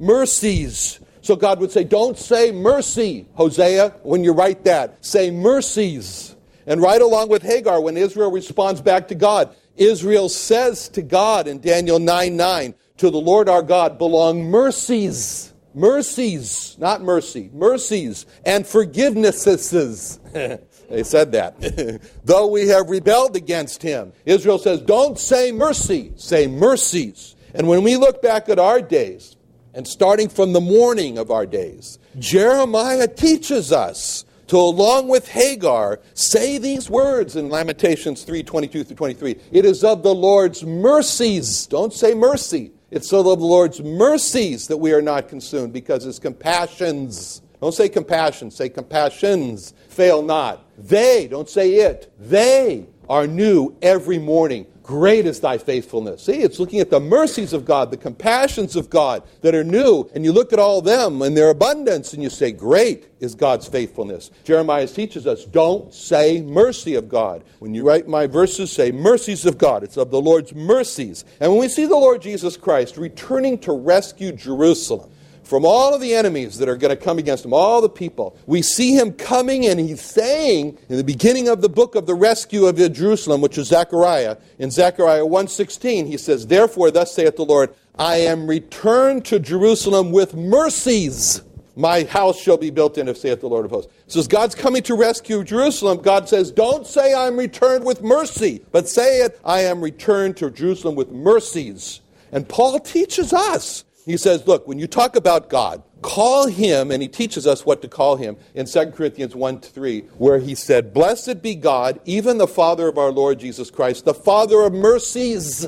Mercies. 0.00 0.98
So 1.20 1.36
God 1.36 1.60
would 1.60 1.70
say, 1.70 1.84
Don't 1.84 2.18
say 2.18 2.50
mercy, 2.50 3.26
Hosea, 3.34 3.94
when 4.02 4.24
you 4.24 4.32
write 4.32 4.64
that. 4.64 5.06
Say 5.06 5.30
mercies. 5.30 6.34
And 6.66 6.80
right 6.80 7.00
along 7.00 7.28
with 7.28 7.42
Hagar, 7.42 7.80
when 7.80 7.96
Israel 7.96 8.30
responds 8.30 8.80
back 8.80 9.08
to 9.08 9.14
God, 9.14 9.54
Israel 9.76 10.28
says 10.28 10.88
to 10.90 11.02
God 11.02 11.46
in 11.46 11.60
Daniel 11.60 11.98
9 11.98 12.36
9, 12.36 12.74
To 12.98 13.10
the 13.10 13.18
Lord 13.20 13.48
our 13.48 13.62
God 13.62 13.98
belong 13.98 14.44
mercies 14.44 15.54
mercies, 15.74 16.76
not 16.78 17.02
mercy, 17.02 17.50
mercies 17.52 18.26
and 18.46 18.64
forgivenesses. 18.64 20.18
they 20.88 21.02
said 21.02 21.32
that. 21.32 22.00
Though 22.24 22.46
we 22.46 22.68
have 22.68 22.88
rebelled 22.88 23.36
against 23.36 23.82
him. 23.82 24.12
Israel 24.24 24.58
says, 24.58 24.80
don't 24.80 25.18
say 25.18 25.52
mercy, 25.52 26.12
say 26.16 26.46
mercies. 26.46 27.34
And 27.52 27.68
when 27.68 27.82
we 27.82 27.96
look 27.96 28.22
back 28.22 28.48
at 28.48 28.58
our 28.58 28.80
days, 28.80 29.36
and 29.76 29.88
starting 29.88 30.28
from 30.28 30.52
the 30.52 30.60
morning 30.60 31.18
of 31.18 31.32
our 31.32 31.46
days, 31.46 31.98
Jeremiah 32.18 33.08
teaches 33.08 33.72
us 33.72 34.24
to, 34.48 34.56
along 34.56 35.08
with 35.08 35.28
Hagar, 35.28 36.00
say 36.14 36.58
these 36.58 36.90
words 36.90 37.36
in 37.36 37.48
Lamentations 37.48 38.24
3 38.24 38.42
22 38.42 38.84
through 38.84 38.96
23. 38.96 39.36
It 39.52 39.64
is 39.64 39.84
of 39.84 40.02
the 40.02 40.14
Lord's 40.14 40.64
mercies. 40.64 41.66
Don't 41.66 41.92
say 41.92 42.14
mercy. 42.14 42.72
It's 42.90 43.12
of 43.12 43.24
the 43.24 43.34
Lord's 43.36 43.82
mercies 43.82 44.68
that 44.68 44.76
we 44.76 44.92
are 44.92 45.02
not 45.02 45.28
consumed, 45.28 45.72
because 45.72 46.04
his 46.04 46.18
compassions, 46.18 47.42
don't 47.60 47.74
say 47.74 47.88
compassion, 47.88 48.50
say 48.50 48.68
compassions, 48.68 49.74
fail 49.88 50.22
not. 50.22 50.64
They, 50.78 51.26
don't 51.26 51.48
say 51.48 51.74
it, 51.74 52.12
they 52.18 52.86
are 53.08 53.26
new 53.26 53.76
every 53.82 54.18
morning. 54.18 54.66
Great 54.84 55.24
is 55.24 55.40
thy 55.40 55.56
faithfulness. 55.56 56.24
See, 56.24 56.42
it's 56.42 56.60
looking 56.60 56.78
at 56.78 56.90
the 56.90 57.00
mercies 57.00 57.54
of 57.54 57.64
God, 57.64 57.90
the 57.90 57.96
compassions 57.96 58.76
of 58.76 58.90
God 58.90 59.22
that 59.40 59.54
are 59.54 59.64
new, 59.64 60.10
and 60.14 60.26
you 60.26 60.30
look 60.30 60.52
at 60.52 60.58
all 60.58 60.82
them 60.82 61.22
and 61.22 61.34
their 61.34 61.48
abundance, 61.48 62.12
and 62.12 62.22
you 62.22 62.28
say, 62.28 62.52
Great 62.52 63.08
is 63.18 63.34
God's 63.34 63.66
faithfulness. 63.66 64.30
Jeremiah 64.44 64.86
teaches 64.86 65.26
us, 65.26 65.46
don't 65.46 65.92
say 65.94 66.42
mercy 66.42 66.96
of 66.96 67.08
God. 67.08 67.44
When 67.60 67.74
you 67.74 67.82
write 67.82 68.06
my 68.06 68.26
verses, 68.26 68.70
say 68.70 68.92
mercies 68.92 69.46
of 69.46 69.56
God. 69.56 69.84
It's 69.84 69.96
of 69.96 70.10
the 70.10 70.20
Lord's 70.20 70.54
mercies. 70.54 71.24
And 71.40 71.50
when 71.50 71.60
we 71.60 71.68
see 71.68 71.86
the 71.86 71.96
Lord 71.96 72.20
Jesus 72.20 72.58
Christ 72.58 72.98
returning 72.98 73.56
to 73.60 73.72
rescue 73.72 74.32
Jerusalem, 74.32 75.10
from 75.44 75.64
all 75.64 75.94
of 75.94 76.00
the 76.00 76.14
enemies 76.14 76.58
that 76.58 76.68
are 76.68 76.76
going 76.76 76.96
to 76.96 77.02
come 77.02 77.18
against 77.18 77.44
him, 77.44 77.52
all 77.52 77.80
the 77.80 77.88
people. 77.88 78.36
We 78.46 78.62
see 78.62 78.96
him 78.96 79.12
coming 79.12 79.66
and 79.66 79.78
he's 79.78 80.00
saying 80.00 80.78
in 80.88 80.96
the 80.96 81.04
beginning 81.04 81.48
of 81.48 81.60
the 81.60 81.68
book 81.68 81.94
of 81.94 82.06
the 82.06 82.14
rescue 82.14 82.66
of 82.66 82.76
Jerusalem, 82.92 83.40
which 83.40 83.58
is 83.58 83.68
Zechariah, 83.68 84.38
in 84.58 84.70
Zechariah 84.70 85.26
1:16, 85.26 86.06
he 86.06 86.16
says, 86.16 86.46
"Therefore 86.46 86.90
thus 86.90 87.12
saith 87.12 87.36
the 87.36 87.44
Lord, 87.44 87.70
I 87.96 88.16
am 88.16 88.46
returned 88.46 89.24
to 89.26 89.38
Jerusalem 89.38 90.10
with 90.10 90.34
mercies." 90.34 91.42
My 91.76 92.04
house 92.04 92.38
shall 92.38 92.56
be 92.56 92.70
built 92.70 92.98
in, 92.98 93.08
if 93.08 93.18
saith 93.18 93.40
the 93.40 93.48
Lord 93.48 93.64
of 93.64 93.72
hosts. 93.72 93.92
So 94.06 94.20
as 94.20 94.28
God's 94.28 94.54
coming 94.54 94.82
to 94.84 94.94
rescue 94.94 95.42
Jerusalem, 95.42 95.98
God 95.98 96.28
says, 96.28 96.52
Don't 96.52 96.86
say 96.86 97.12
I'm 97.12 97.36
returned 97.36 97.84
with 97.84 98.00
mercy, 98.00 98.62
but 98.70 98.88
say 98.88 99.22
it, 99.22 99.40
I 99.44 99.62
am 99.62 99.80
returned 99.80 100.36
to 100.36 100.50
Jerusalem 100.50 100.94
with 100.94 101.10
mercies. 101.10 102.00
And 102.30 102.48
Paul 102.48 102.78
teaches 102.78 103.32
us 103.32 103.84
He 104.04 104.16
says, 104.16 104.46
Look, 104.46 104.68
when 104.68 104.78
you 104.78 104.86
talk 104.86 105.16
about 105.16 105.48
God, 105.48 105.82
call 106.02 106.46
him, 106.46 106.90
and 106.90 107.02
he 107.02 107.08
teaches 107.08 107.46
us 107.46 107.64
what 107.64 107.80
to 107.82 107.88
call 107.88 108.16
him 108.16 108.36
in 108.54 108.66
2 108.66 108.92
Corinthians 108.92 109.34
1 109.34 109.60
3, 109.60 110.00
where 110.18 110.38
he 110.38 110.54
said, 110.54 110.92
Blessed 110.92 111.40
be 111.42 111.54
God, 111.54 112.00
even 112.04 112.38
the 112.38 112.46
Father 112.46 112.88
of 112.88 112.98
our 112.98 113.10
Lord 113.10 113.38
Jesus 113.38 113.70
Christ, 113.70 114.04
the 114.04 114.14
Father 114.14 114.60
of 114.62 114.72
mercies 114.72 115.66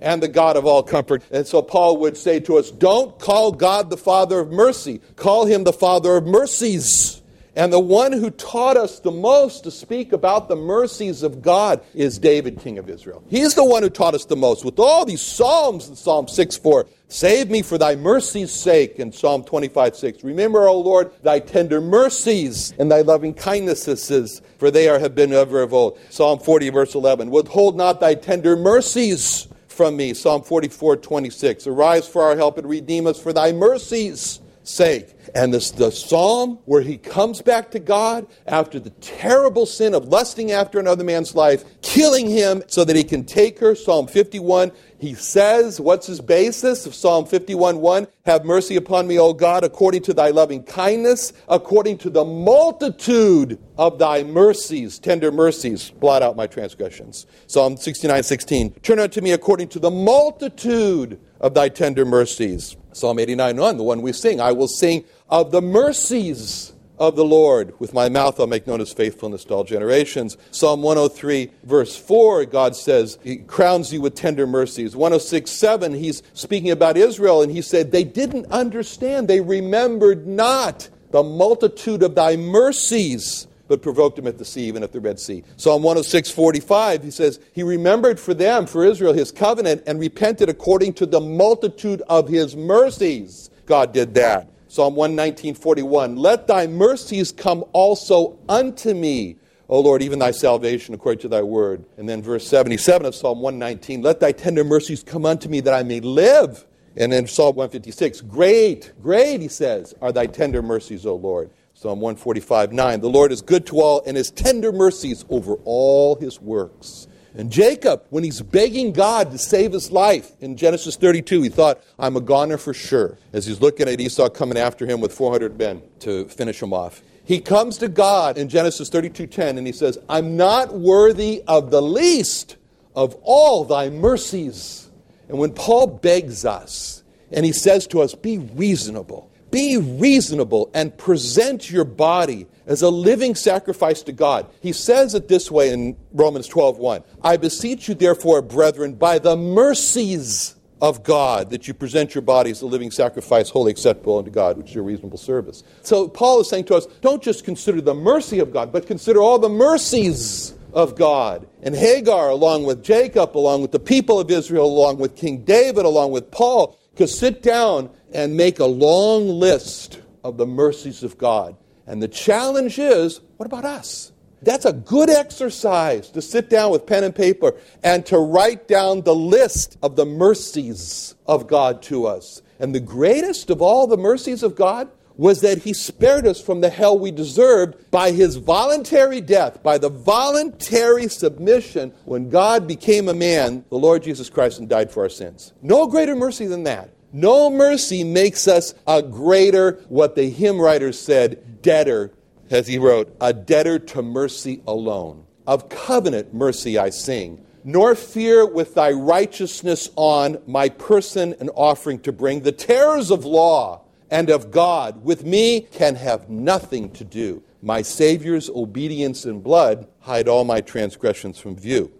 and 0.00 0.22
the 0.22 0.28
God 0.28 0.56
of 0.56 0.66
all 0.66 0.82
comfort. 0.82 1.22
And 1.30 1.46
so 1.46 1.62
Paul 1.62 1.98
would 1.98 2.16
say 2.16 2.40
to 2.40 2.56
us, 2.56 2.70
Don't 2.70 3.18
call 3.18 3.52
God 3.52 3.90
the 3.90 3.96
Father 3.96 4.40
of 4.40 4.50
mercy, 4.50 5.00
call 5.16 5.44
him 5.46 5.64
the 5.64 5.72
Father 5.72 6.16
of 6.16 6.26
mercies. 6.26 7.22
And 7.56 7.72
the 7.72 7.80
one 7.80 8.12
who 8.12 8.28
taught 8.30 8.76
us 8.76 9.00
the 9.00 9.10
most 9.10 9.64
to 9.64 9.70
speak 9.70 10.12
about 10.12 10.48
the 10.48 10.56
mercies 10.56 11.22
of 11.22 11.40
God 11.40 11.80
is 11.94 12.18
David, 12.18 12.60
king 12.60 12.76
of 12.76 12.90
Israel. 12.90 13.24
He's 13.28 13.54
the 13.54 13.64
one 13.64 13.82
who 13.82 13.88
taught 13.88 14.14
us 14.14 14.26
the 14.26 14.36
most 14.36 14.62
with 14.62 14.78
all 14.78 15.06
these 15.06 15.22
Psalms 15.22 15.88
in 15.88 15.96
Psalm 15.96 16.28
6 16.28 16.58
4. 16.58 16.86
Save 17.08 17.50
me 17.50 17.62
for 17.62 17.78
thy 17.78 17.96
mercy's 17.96 18.50
sake 18.52 18.98
in 18.98 19.10
Psalm 19.10 19.42
25 19.42 19.96
6. 19.96 20.22
Remember, 20.22 20.68
O 20.68 20.78
Lord, 20.78 21.10
thy 21.22 21.38
tender 21.38 21.80
mercies 21.80 22.74
and 22.78 22.92
thy 22.92 23.00
loving 23.00 23.32
kindnesses, 23.32 24.42
for 24.58 24.70
they 24.70 24.86
are, 24.90 24.98
have 24.98 25.14
been 25.14 25.32
ever 25.32 25.62
of 25.62 25.72
old. 25.72 25.98
Psalm 26.10 26.38
40, 26.38 26.68
verse 26.68 26.94
11. 26.94 27.30
Withhold 27.30 27.74
not 27.74 28.00
thy 28.00 28.14
tender 28.14 28.54
mercies 28.54 29.48
from 29.66 29.96
me. 29.96 30.12
Psalm 30.12 30.42
44 30.42 30.96
26. 30.96 31.66
Arise 31.66 32.06
for 32.06 32.22
our 32.22 32.36
help 32.36 32.58
and 32.58 32.68
redeem 32.68 33.06
us 33.06 33.18
for 33.18 33.32
thy 33.32 33.52
mercies' 33.52 34.40
sake. 34.66 35.14
And 35.34 35.52
this, 35.52 35.70
the 35.70 35.90
psalm 35.90 36.58
where 36.64 36.80
he 36.80 36.96
comes 36.96 37.42
back 37.42 37.70
to 37.72 37.78
God 37.78 38.26
after 38.46 38.78
the 38.78 38.90
terrible 38.90 39.66
sin 39.66 39.94
of 39.94 40.08
lusting 40.08 40.52
after 40.52 40.78
another 40.78 41.04
man's 41.04 41.34
life, 41.34 41.64
killing 41.82 42.28
him 42.28 42.62
so 42.66 42.84
that 42.84 42.96
he 42.96 43.04
can 43.04 43.24
take 43.24 43.58
her. 43.58 43.74
Psalm 43.74 44.06
51, 44.06 44.72
he 44.98 45.14
says, 45.14 45.80
what's 45.80 46.06
his 46.06 46.20
basis 46.20 46.86
of 46.86 46.94
Psalm 46.94 47.26
51 47.26 47.80
1? 47.80 48.06
Have 48.24 48.44
mercy 48.44 48.76
upon 48.76 49.06
me, 49.06 49.18
O 49.18 49.32
God, 49.32 49.62
according 49.62 50.02
to 50.02 50.14
thy 50.14 50.30
loving 50.30 50.62
kindness, 50.62 51.32
according 51.48 51.98
to 51.98 52.10
the 52.10 52.24
multitude 52.24 53.58
of 53.78 53.98
thy 53.98 54.22
mercies, 54.22 54.98
tender 54.98 55.30
mercies, 55.30 55.90
blot 55.90 56.22
out 56.22 56.36
my 56.36 56.46
transgressions. 56.46 57.26
Psalm 57.46 57.76
69 57.76 58.22
16. 58.22 58.70
Turn 58.80 58.98
unto 58.98 59.20
me 59.20 59.32
according 59.32 59.68
to 59.68 59.78
the 59.78 59.90
multitude 59.90 61.20
of 61.40 61.54
thy 61.54 61.68
tender 61.68 62.04
mercies. 62.04 62.76
Psalm 62.96 63.18
89 63.18 63.58
1, 63.58 63.76
the 63.76 63.82
one 63.82 64.00
we 64.00 64.12
sing. 64.12 64.40
I 64.40 64.52
will 64.52 64.68
sing 64.68 65.04
of 65.28 65.50
the 65.50 65.60
mercies 65.60 66.72
of 66.98 67.14
the 67.14 67.24
Lord. 67.24 67.78
With 67.78 67.92
my 67.92 68.08
mouth 68.08 68.40
I'll 68.40 68.46
make 68.46 68.66
known 68.66 68.80
his 68.80 68.92
faithfulness 68.92 69.44
to 69.44 69.54
all 69.54 69.64
generations. 69.64 70.38
Psalm 70.50 70.80
103, 70.80 71.50
verse 71.64 71.94
4, 71.94 72.46
God 72.46 72.74
says, 72.74 73.18
He 73.22 73.36
crowns 73.36 73.92
you 73.92 74.00
with 74.00 74.14
tender 74.14 74.46
mercies. 74.46 74.96
106, 74.96 75.50
7, 75.50 75.92
he's 75.92 76.22
speaking 76.32 76.70
about 76.70 76.96
Israel, 76.96 77.42
and 77.42 77.52
he 77.52 77.60
said, 77.60 77.92
They 77.92 78.04
didn't 78.04 78.46
understand, 78.46 79.28
they 79.28 79.42
remembered 79.42 80.26
not 80.26 80.88
the 81.10 81.22
multitude 81.22 82.02
of 82.02 82.14
thy 82.14 82.36
mercies 82.36 83.46
but 83.68 83.82
provoked 83.82 84.18
him 84.18 84.26
at 84.26 84.38
the 84.38 84.44
sea, 84.44 84.62
even 84.62 84.82
at 84.82 84.92
the 84.92 85.00
Red 85.00 85.18
Sea. 85.18 85.42
Psalm 85.56 85.82
106, 85.82 86.30
45, 86.30 87.02
he 87.02 87.10
says, 87.10 87.40
He 87.52 87.62
remembered 87.62 88.20
for 88.20 88.34
them, 88.34 88.66
for 88.66 88.84
Israel, 88.84 89.12
his 89.12 89.32
covenant, 89.32 89.82
and 89.86 89.98
repented 89.98 90.48
according 90.48 90.94
to 90.94 91.06
the 91.06 91.20
multitude 91.20 92.02
of 92.08 92.28
his 92.28 92.54
mercies. 92.56 93.50
God 93.66 93.92
did 93.92 94.14
that. 94.14 94.48
Psalm 94.68 94.94
119, 94.94 95.54
41, 95.54 96.16
Let 96.16 96.46
thy 96.46 96.66
mercies 96.66 97.32
come 97.32 97.64
also 97.72 98.38
unto 98.48 98.94
me, 98.94 99.36
O 99.68 99.80
Lord, 99.80 100.02
even 100.02 100.18
thy 100.18 100.30
salvation 100.30 100.94
according 100.94 101.20
to 101.22 101.28
thy 101.28 101.42
word. 101.42 101.84
And 101.96 102.08
then 102.08 102.22
verse 102.22 102.46
77 102.46 103.06
of 103.06 103.14
Psalm 103.14 103.40
119, 103.40 104.02
Let 104.02 104.20
thy 104.20 104.32
tender 104.32 104.64
mercies 104.64 105.02
come 105.02 105.24
unto 105.24 105.48
me 105.48 105.60
that 105.60 105.74
I 105.74 105.82
may 105.82 106.00
live. 106.00 106.66
And 106.96 107.12
then 107.12 107.26
Psalm 107.26 107.56
156, 107.56 108.22
Great, 108.22 108.92
great, 109.02 109.40
he 109.40 109.48
says, 109.48 109.94
are 110.00 110.12
thy 110.12 110.26
tender 110.26 110.62
mercies, 110.62 111.04
O 111.04 111.14
Lord. 111.14 111.50
Psalm 111.78 112.00
145, 112.00 112.72
9. 112.72 113.00
The 113.02 113.08
Lord 113.10 113.30
is 113.30 113.42
good 113.42 113.66
to 113.66 113.82
all, 113.82 114.02
and 114.06 114.16
his 114.16 114.30
tender 114.30 114.72
mercies 114.72 115.26
over 115.28 115.56
all 115.66 116.14
his 116.14 116.40
works. 116.40 117.06
And 117.34 117.52
Jacob, 117.52 118.06
when 118.08 118.24
he's 118.24 118.40
begging 118.40 118.92
God 118.92 119.30
to 119.32 119.36
save 119.36 119.72
his 119.72 119.90
life 119.92 120.32
in 120.40 120.56
Genesis 120.56 120.96
32, 120.96 121.42
he 121.42 121.48
thought, 121.50 121.82
I'm 121.98 122.16
a 122.16 122.22
goner 122.22 122.56
for 122.56 122.72
sure. 122.72 123.18
As 123.34 123.44
he's 123.44 123.60
looking 123.60 123.88
at 123.90 124.00
Esau 124.00 124.30
coming 124.30 124.56
after 124.56 124.86
him 124.86 125.02
with 125.02 125.12
400 125.12 125.58
men 125.58 125.82
to 125.98 126.24
finish 126.28 126.62
him 126.62 126.72
off. 126.72 127.02
He 127.22 127.40
comes 127.40 127.76
to 127.78 127.88
God 127.88 128.38
in 128.38 128.48
Genesis 128.48 128.88
32:10 128.88 129.58
and 129.58 129.66
he 129.66 129.72
says, 129.74 129.98
"I'm 130.08 130.34
not 130.34 130.72
worthy 130.78 131.42
of 131.46 131.70
the 131.70 131.82
least 131.82 132.56
of 132.94 133.14
all 133.22 133.64
thy 133.64 133.90
mercies." 133.90 134.88
And 135.28 135.36
when 135.36 135.50
Paul 135.50 135.88
begs 135.88 136.46
us 136.46 137.02
and 137.30 137.44
he 137.44 137.52
says 137.52 137.86
to 137.88 138.00
us, 138.00 138.14
"Be 138.14 138.38
reasonable. 138.38 139.28
Be 139.50 139.76
reasonable 139.76 140.70
and 140.74 140.96
present 140.96 141.70
your 141.70 141.84
body 141.84 142.46
as 142.66 142.82
a 142.82 142.90
living 142.90 143.34
sacrifice 143.34 144.02
to 144.02 144.12
God. 144.12 144.46
He 144.60 144.72
says 144.72 145.14
it 145.14 145.28
this 145.28 145.50
way 145.50 145.70
in 145.70 145.96
Romans 146.12 146.48
12:1. 146.48 147.04
I 147.22 147.36
beseech 147.36 147.88
you 147.88 147.94
therefore, 147.94 148.42
brethren, 148.42 148.94
by 148.94 149.18
the 149.18 149.36
mercies 149.36 150.56
of 150.82 151.02
God, 151.02 151.50
that 151.50 151.66
you 151.66 151.74
present 151.74 152.14
your 152.14 152.22
body 152.22 152.50
as 152.50 152.60
a 152.60 152.66
living 152.66 152.90
sacrifice, 152.90 153.48
wholly 153.48 153.70
acceptable 153.70 154.18
unto 154.18 154.30
God, 154.30 154.58
which 154.58 154.70
is 154.70 154.74
your 154.74 154.84
reasonable 154.84 155.16
service. 155.16 155.62
So 155.82 156.08
Paul 156.08 156.40
is 156.40 156.48
saying 156.48 156.64
to 156.64 156.74
us, 156.74 156.86
don't 157.00 157.22
just 157.22 157.44
consider 157.44 157.80
the 157.80 157.94
mercy 157.94 158.40
of 158.40 158.52
God, 158.52 158.72
but 158.72 158.86
consider 158.86 159.22
all 159.22 159.38
the 159.38 159.48
mercies 159.48 160.52
of 160.74 160.94
God. 160.94 161.46
And 161.62 161.74
Hagar, 161.74 162.28
along 162.28 162.64
with 162.64 162.82
Jacob, 162.82 163.36
along 163.36 163.62
with 163.62 163.72
the 163.72 163.78
people 163.78 164.20
of 164.20 164.30
Israel, 164.30 164.66
along 164.66 164.98
with 164.98 165.16
King 165.16 165.38
David, 165.38 165.86
along 165.86 166.10
with 166.10 166.30
Paul, 166.30 166.76
could 166.94 167.08
sit 167.08 167.42
down 167.42 167.88
and 168.16 168.34
make 168.34 168.60
a 168.60 168.64
long 168.66 169.28
list 169.28 170.00
of 170.24 170.38
the 170.38 170.46
mercies 170.46 171.02
of 171.02 171.18
God. 171.18 171.54
And 171.86 172.02
the 172.02 172.08
challenge 172.08 172.78
is 172.78 173.20
what 173.36 173.44
about 173.44 173.66
us? 173.66 174.10
That's 174.40 174.64
a 174.64 174.72
good 174.72 175.10
exercise 175.10 176.08
to 176.12 176.22
sit 176.22 176.48
down 176.48 176.70
with 176.70 176.86
pen 176.86 177.04
and 177.04 177.14
paper 177.14 177.54
and 177.82 178.06
to 178.06 178.18
write 178.18 178.68
down 178.68 179.02
the 179.02 179.14
list 179.14 179.76
of 179.82 179.96
the 179.96 180.06
mercies 180.06 181.14
of 181.26 181.46
God 181.46 181.82
to 181.84 182.06
us. 182.06 182.40
And 182.58 182.74
the 182.74 182.80
greatest 182.80 183.50
of 183.50 183.60
all 183.60 183.86
the 183.86 183.98
mercies 183.98 184.42
of 184.42 184.56
God 184.56 184.88
was 185.16 185.42
that 185.42 185.58
he 185.58 185.74
spared 185.74 186.26
us 186.26 186.40
from 186.40 186.62
the 186.62 186.70
hell 186.70 186.98
we 186.98 187.10
deserved 187.10 187.90
by 187.90 188.12
his 188.12 188.36
voluntary 188.36 189.20
death, 189.20 189.62
by 189.62 189.76
the 189.76 189.90
voluntary 189.90 191.08
submission 191.08 191.92
when 192.06 192.30
God 192.30 192.66
became 192.66 193.08
a 193.08 193.14
man, 193.14 193.64
the 193.68 193.78
Lord 193.78 194.02
Jesus 194.02 194.30
Christ, 194.30 194.58
and 194.58 194.68
died 194.68 194.90
for 194.90 195.02
our 195.02 195.08
sins. 195.10 195.52
No 195.60 195.86
greater 195.86 196.14
mercy 196.14 196.46
than 196.46 196.64
that. 196.64 196.95
No 197.12 197.50
mercy 197.50 198.04
makes 198.04 198.48
us 198.48 198.74
a 198.86 199.02
greater, 199.02 199.84
what 199.88 200.14
the 200.14 200.28
hymn 200.28 200.60
writer 200.60 200.92
said, 200.92 201.62
debtor, 201.62 202.12
as 202.50 202.66
he 202.66 202.78
wrote, 202.78 203.16
a 203.20 203.32
debtor 203.32 203.78
to 203.78 204.02
mercy 204.02 204.62
alone. 204.66 205.24
Of 205.46 205.68
covenant 205.68 206.34
mercy 206.34 206.76
I 206.76 206.90
sing, 206.90 207.44
nor 207.62 207.94
fear 207.94 208.44
with 208.46 208.74
thy 208.74 208.90
righteousness 208.90 209.90
on 209.96 210.42
my 210.46 210.68
person 210.68 211.34
an 211.40 211.48
offering 211.50 212.00
to 212.00 212.12
bring. 212.12 212.40
The 212.40 212.52
terrors 212.52 213.10
of 213.10 213.24
law 213.24 213.82
and 214.10 214.30
of 214.30 214.50
God 214.50 215.04
with 215.04 215.24
me 215.24 215.62
can 215.72 215.94
have 215.96 216.28
nothing 216.28 216.90
to 216.92 217.04
do. 217.04 217.42
My 217.62 217.82
Savior's 217.82 218.48
obedience 218.50 219.24
and 219.24 219.42
blood 219.42 219.88
hide 220.00 220.28
all 220.28 220.44
my 220.44 220.60
transgressions 220.60 221.38
from 221.38 221.56
view. 221.56 221.92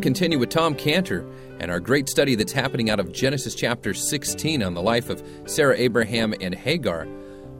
Continue 0.00 0.38
with 0.38 0.48
Tom 0.48 0.74
Cantor 0.74 1.26
and 1.58 1.70
our 1.70 1.80
great 1.80 2.08
study 2.08 2.34
that's 2.34 2.52
happening 2.52 2.90
out 2.90 3.00
of 3.00 3.12
Genesis 3.12 3.54
chapter 3.54 3.92
16 3.92 4.62
on 4.62 4.74
the 4.74 4.82
life 4.82 5.10
of 5.10 5.22
Sarah 5.46 5.76
Abraham 5.76 6.34
and 6.40 6.54
Hagar. 6.54 7.06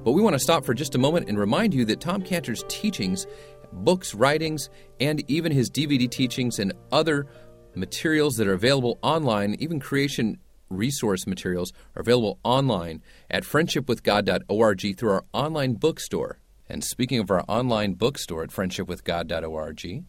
But 0.05 0.13
we 0.13 0.23
want 0.23 0.35
to 0.35 0.39
stop 0.39 0.65
for 0.65 0.73
just 0.73 0.95
a 0.95 0.99
moment 0.99 1.29
and 1.29 1.39
remind 1.39 1.75
you 1.75 1.85
that 1.85 2.01
Tom 2.01 2.23
Cantor's 2.23 2.65
teachings, 2.69 3.27
books, 3.73 4.15
writings, 4.15 4.71
and 4.99 5.23
even 5.31 5.53
his 5.53 5.71
DVD 5.71 6.11
teachings 6.11 6.59
and 6.59 6.73
other 6.91 7.27
materials 7.75 8.37
that 8.37 8.49
are 8.49 8.55
available 8.55 8.99
online, 9.03 9.57
even 9.59 9.79
creation 9.79 10.39
resource 10.71 11.27
materials, 11.27 11.73
are 11.95 12.01
available 12.01 12.39
online 12.43 13.03
at 13.31 13.45
friendshipwithgod.org 13.45 14.97
through 14.97 15.11
our 15.11 15.25
online 15.33 15.75
bookstore. 15.75 16.39
And 16.69 16.85
speaking 16.85 17.19
of 17.19 17.31
our 17.31 17.45
online 17.49 17.95
bookstore 17.95 18.45
at 18.45 18.51
friendshipwithgod.org, 18.51 20.05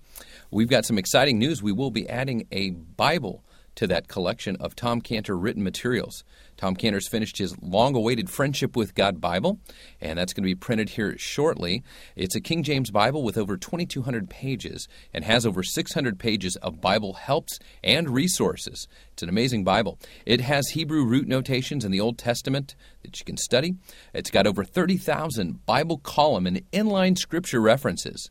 we've 0.51 0.69
got 0.69 0.85
some 0.85 0.97
exciting 0.97 1.39
news. 1.39 1.63
We 1.63 1.71
will 1.71 1.91
be 1.91 2.07
adding 2.07 2.47
a 2.51 2.71
Bible 2.71 3.43
to 3.75 3.87
that 3.87 4.07
collection 4.07 4.57
of 4.57 4.75
Tom 4.75 5.01
Cantor 5.01 5.37
written 5.37 5.63
materials. 5.63 6.23
Tom 6.57 6.75
Cantor's 6.75 7.07
finished 7.07 7.37
his 7.37 7.55
long 7.61 7.95
awaited 7.95 8.29
Friendship 8.29 8.75
with 8.75 8.93
God 8.93 9.21
Bible, 9.21 9.59
and 9.99 10.19
that's 10.19 10.33
going 10.33 10.43
to 10.43 10.49
be 10.49 10.55
printed 10.55 10.89
here 10.89 11.17
shortly. 11.17 11.83
It's 12.15 12.35
a 12.35 12.41
King 12.41 12.63
James 12.63 12.91
Bible 12.91 13.23
with 13.23 13.37
over 13.37 13.57
2,200 13.57 14.29
pages 14.29 14.87
and 15.13 15.23
has 15.23 15.45
over 15.45 15.63
600 15.63 16.19
pages 16.19 16.57
of 16.57 16.81
Bible 16.81 17.13
helps 17.13 17.59
and 17.83 18.09
resources. 18.09 18.87
It's 19.13 19.23
an 19.23 19.29
amazing 19.29 19.63
Bible. 19.63 19.97
It 20.25 20.41
has 20.41 20.69
Hebrew 20.69 21.05
root 21.05 21.27
notations 21.27 21.85
in 21.85 21.91
the 21.91 22.01
Old 22.01 22.17
Testament 22.17 22.75
that 23.03 23.17
you 23.19 23.25
can 23.25 23.37
study. 23.37 23.75
It's 24.13 24.31
got 24.31 24.47
over 24.47 24.63
30,000 24.63 25.65
Bible 25.65 25.97
column 25.97 26.45
and 26.45 26.69
inline 26.71 27.17
scripture 27.17 27.61
references. 27.61 28.29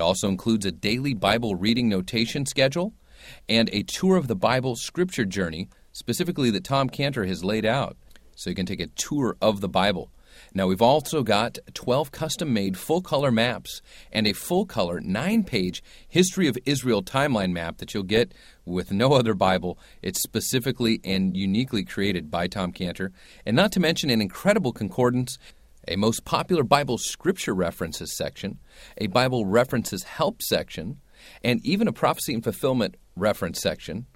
It 0.00 0.02
also 0.02 0.28
includes 0.28 0.64
a 0.64 0.72
daily 0.72 1.12
Bible 1.12 1.56
reading 1.56 1.90
notation 1.90 2.46
schedule 2.46 2.94
and 3.50 3.68
a 3.70 3.82
tour 3.82 4.16
of 4.16 4.28
the 4.28 4.34
Bible 4.34 4.74
scripture 4.74 5.26
journey, 5.26 5.68
specifically 5.92 6.48
that 6.52 6.64
Tom 6.64 6.88
Cantor 6.88 7.26
has 7.26 7.44
laid 7.44 7.66
out. 7.66 7.98
So 8.34 8.48
you 8.48 8.56
can 8.56 8.64
take 8.64 8.80
a 8.80 8.86
tour 8.86 9.36
of 9.42 9.60
the 9.60 9.68
Bible. 9.68 10.10
Now, 10.54 10.68
we've 10.68 10.80
also 10.80 11.22
got 11.22 11.58
12 11.74 12.12
custom 12.12 12.54
made 12.54 12.78
full 12.78 13.02
color 13.02 13.30
maps 13.30 13.82
and 14.10 14.26
a 14.26 14.32
full 14.32 14.64
color 14.64 15.00
nine 15.00 15.44
page 15.44 15.82
History 16.08 16.48
of 16.48 16.56
Israel 16.64 17.02
timeline 17.02 17.52
map 17.52 17.76
that 17.76 17.92
you'll 17.92 18.02
get 18.02 18.32
with 18.64 18.92
no 18.92 19.12
other 19.12 19.34
Bible. 19.34 19.78
It's 20.00 20.22
specifically 20.22 21.00
and 21.04 21.36
uniquely 21.36 21.84
created 21.84 22.30
by 22.30 22.46
Tom 22.46 22.72
Cantor. 22.72 23.12
And 23.44 23.54
not 23.54 23.70
to 23.72 23.80
mention 23.80 24.08
an 24.08 24.22
incredible 24.22 24.72
concordance, 24.72 25.36
a 25.88 25.96
most 25.96 26.24
popular 26.24 26.62
Bible 26.62 26.98
scripture 26.98 27.54
references 27.54 28.16
section, 28.16 28.58
a 28.98 29.06
Bible 29.06 29.46
references 29.46 30.02
help 30.04 30.42
section, 30.42 31.00
and 31.42 31.64
even 31.64 31.88
a 31.88 31.92
prophecy 31.92 32.34
and 32.34 32.44
fulfillment 32.44 32.96
reference 33.16 33.60
section. 33.60 34.06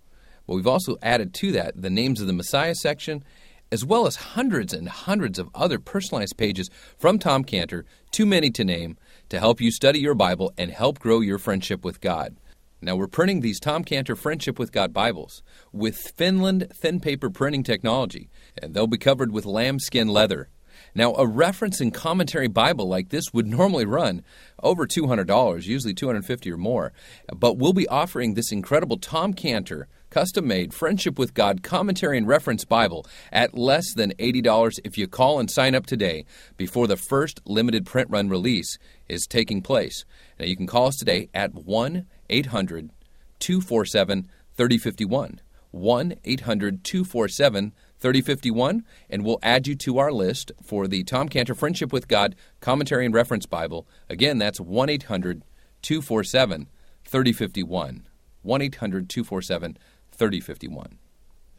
But 0.46 0.56
we've 0.56 0.66
also 0.66 0.96
added 1.02 1.32
to 1.34 1.52
that 1.52 1.80
the 1.80 1.90
names 1.90 2.20
of 2.20 2.26
the 2.26 2.32
Messiah 2.32 2.74
section 2.74 3.24
as 3.72 3.84
well 3.84 4.06
as 4.06 4.16
hundreds 4.16 4.72
and 4.72 4.88
hundreds 4.88 5.38
of 5.38 5.50
other 5.54 5.80
personalized 5.80 6.36
pages 6.36 6.70
from 6.96 7.18
Tom 7.18 7.42
Cantor, 7.42 7.84
too 8.12 8.24
many 8.24 8.50
to 8.50 8.62
name, 8.62 8.96
to 9.30 9.40
help 9.40 9.60
you 9.60 9.72
study 9.72 9.98
your 9.98 10.14
Bible 10.14 10.52
and 10.56 10.70
help 10.70 11.00
grow 11.00 11.20
your 11.20 11.38
friendship 11.38 11.84
with 11.84 12.00
God. 12.00 12.36
Now, 12.80 12.96
we're 12.96 13.08
printing 13.08 13.40
these 13.40 13.58
Tom 13.58 13.82
Cantor 13.82 14.14
Friendship 14.14 14.58
with 14.58 14.70
God 14.70 14.92
Bibles 14.92 15.42
with 15.72 15.96
Finland 15.96 16.68
thin 16.74 17.00
paper 17.00 17.30
printing 17.30 17.62
technology, 17.62 18.28
and 18.60 18.74
they'll 18.74 18.86
be 18.86 18.98
covered 18.98 19.32
with 19.32 19.46
lambskin 19.46 20.06
leather. 20.06 20.50
Now, 20.94 21.14
a 21.14 21.26
reference 21.26 21.80
and 21.80 21.92
commentary 21.92 22.46
Bible 22.46 22.88
like 22.88 23.08
this 23.08 23.32
would 23.32 23.46
normally 23.46 23.84
run 23.84 24.22
over 24.62 24.86
$200, 24.86 25.64
usually 25.64 25.94
250 25.94 26.52
or 26.52 26.56
more, 26.56 26.92
but 27.34 27.58
we'll 27.58 27.72
be 27.72 27.88
offering 27.88 28.34
this 28.34 28.52
incredible 28.52 28.96
Tom 28.98 29.34
Cantor 29.34 29.88
custom 30.14 30.46
made 30.46 30.72
Friendship 30.72 31.18
with 31.18 31.34
God 31.34 31.64
commentary 31.64 32.16
and 32.16 32.28
reference 32.28 32.64
Bible 32.64 33.04
at 33.32 33.58
less 33.58 33.92
than 33.94 34.12
$80 34.12 34.78
if 34.84 34.96
you 34.96 35.08
call 35.08 35.40
and 35.40 35.50
sign 35.50 35.74
up 35.74 35.86
today 35.86 36.24
before 36.56 36.86
the 36.86 36.96
first 36.96 37.40
limited 37.44 37.84
print 37.84 38.08
run 38.10 38.28
release 38.28 38.78
is 39.08 39.26
taking 39.26 39.60
place. 39.60 40.04
Now 40.38 40.46
you 40.46 40.56
can 40.56 40.68
call 40.68 40.86
us 40.86 40.96
today 40.96 41.28
at 41.34 41.52
1 41.52 42.06
800 42.30 42.90
247 43.40 44.28
3051. 44.56 45.40
1 45.72 46.14
800 46.24 46.84
247 46.84 47.72
3051, 48.04 48.84
and 49.08 49.24
we'll 49.24 49.38
add 49.42 49.66
you 49.66 49.74
to 49.74 49.96
our 49.96 50.12
list 50.12 50.52
for 50.62 50.86
the 50.86 51.02
Tom 51.04 51.26
Cantor 51.26 51.54
Friendship 51.54 51.90
with 51.90 52.06
God 52.06 52.36
Commentary 52.60 53.06
and 53.06 53.14
Reference 53.14 53.46
Bible. 53.46 53.88
Again, 54.10 54.36
that's 54.36 54.60
1 54.60 54.90
800 54.90 55.42
247 55.80 56.68
3051. 57.06 58.06
1 58.42 58.60
800 58.60 59.08
247 59.08 59.78
3051. 60.12 60.98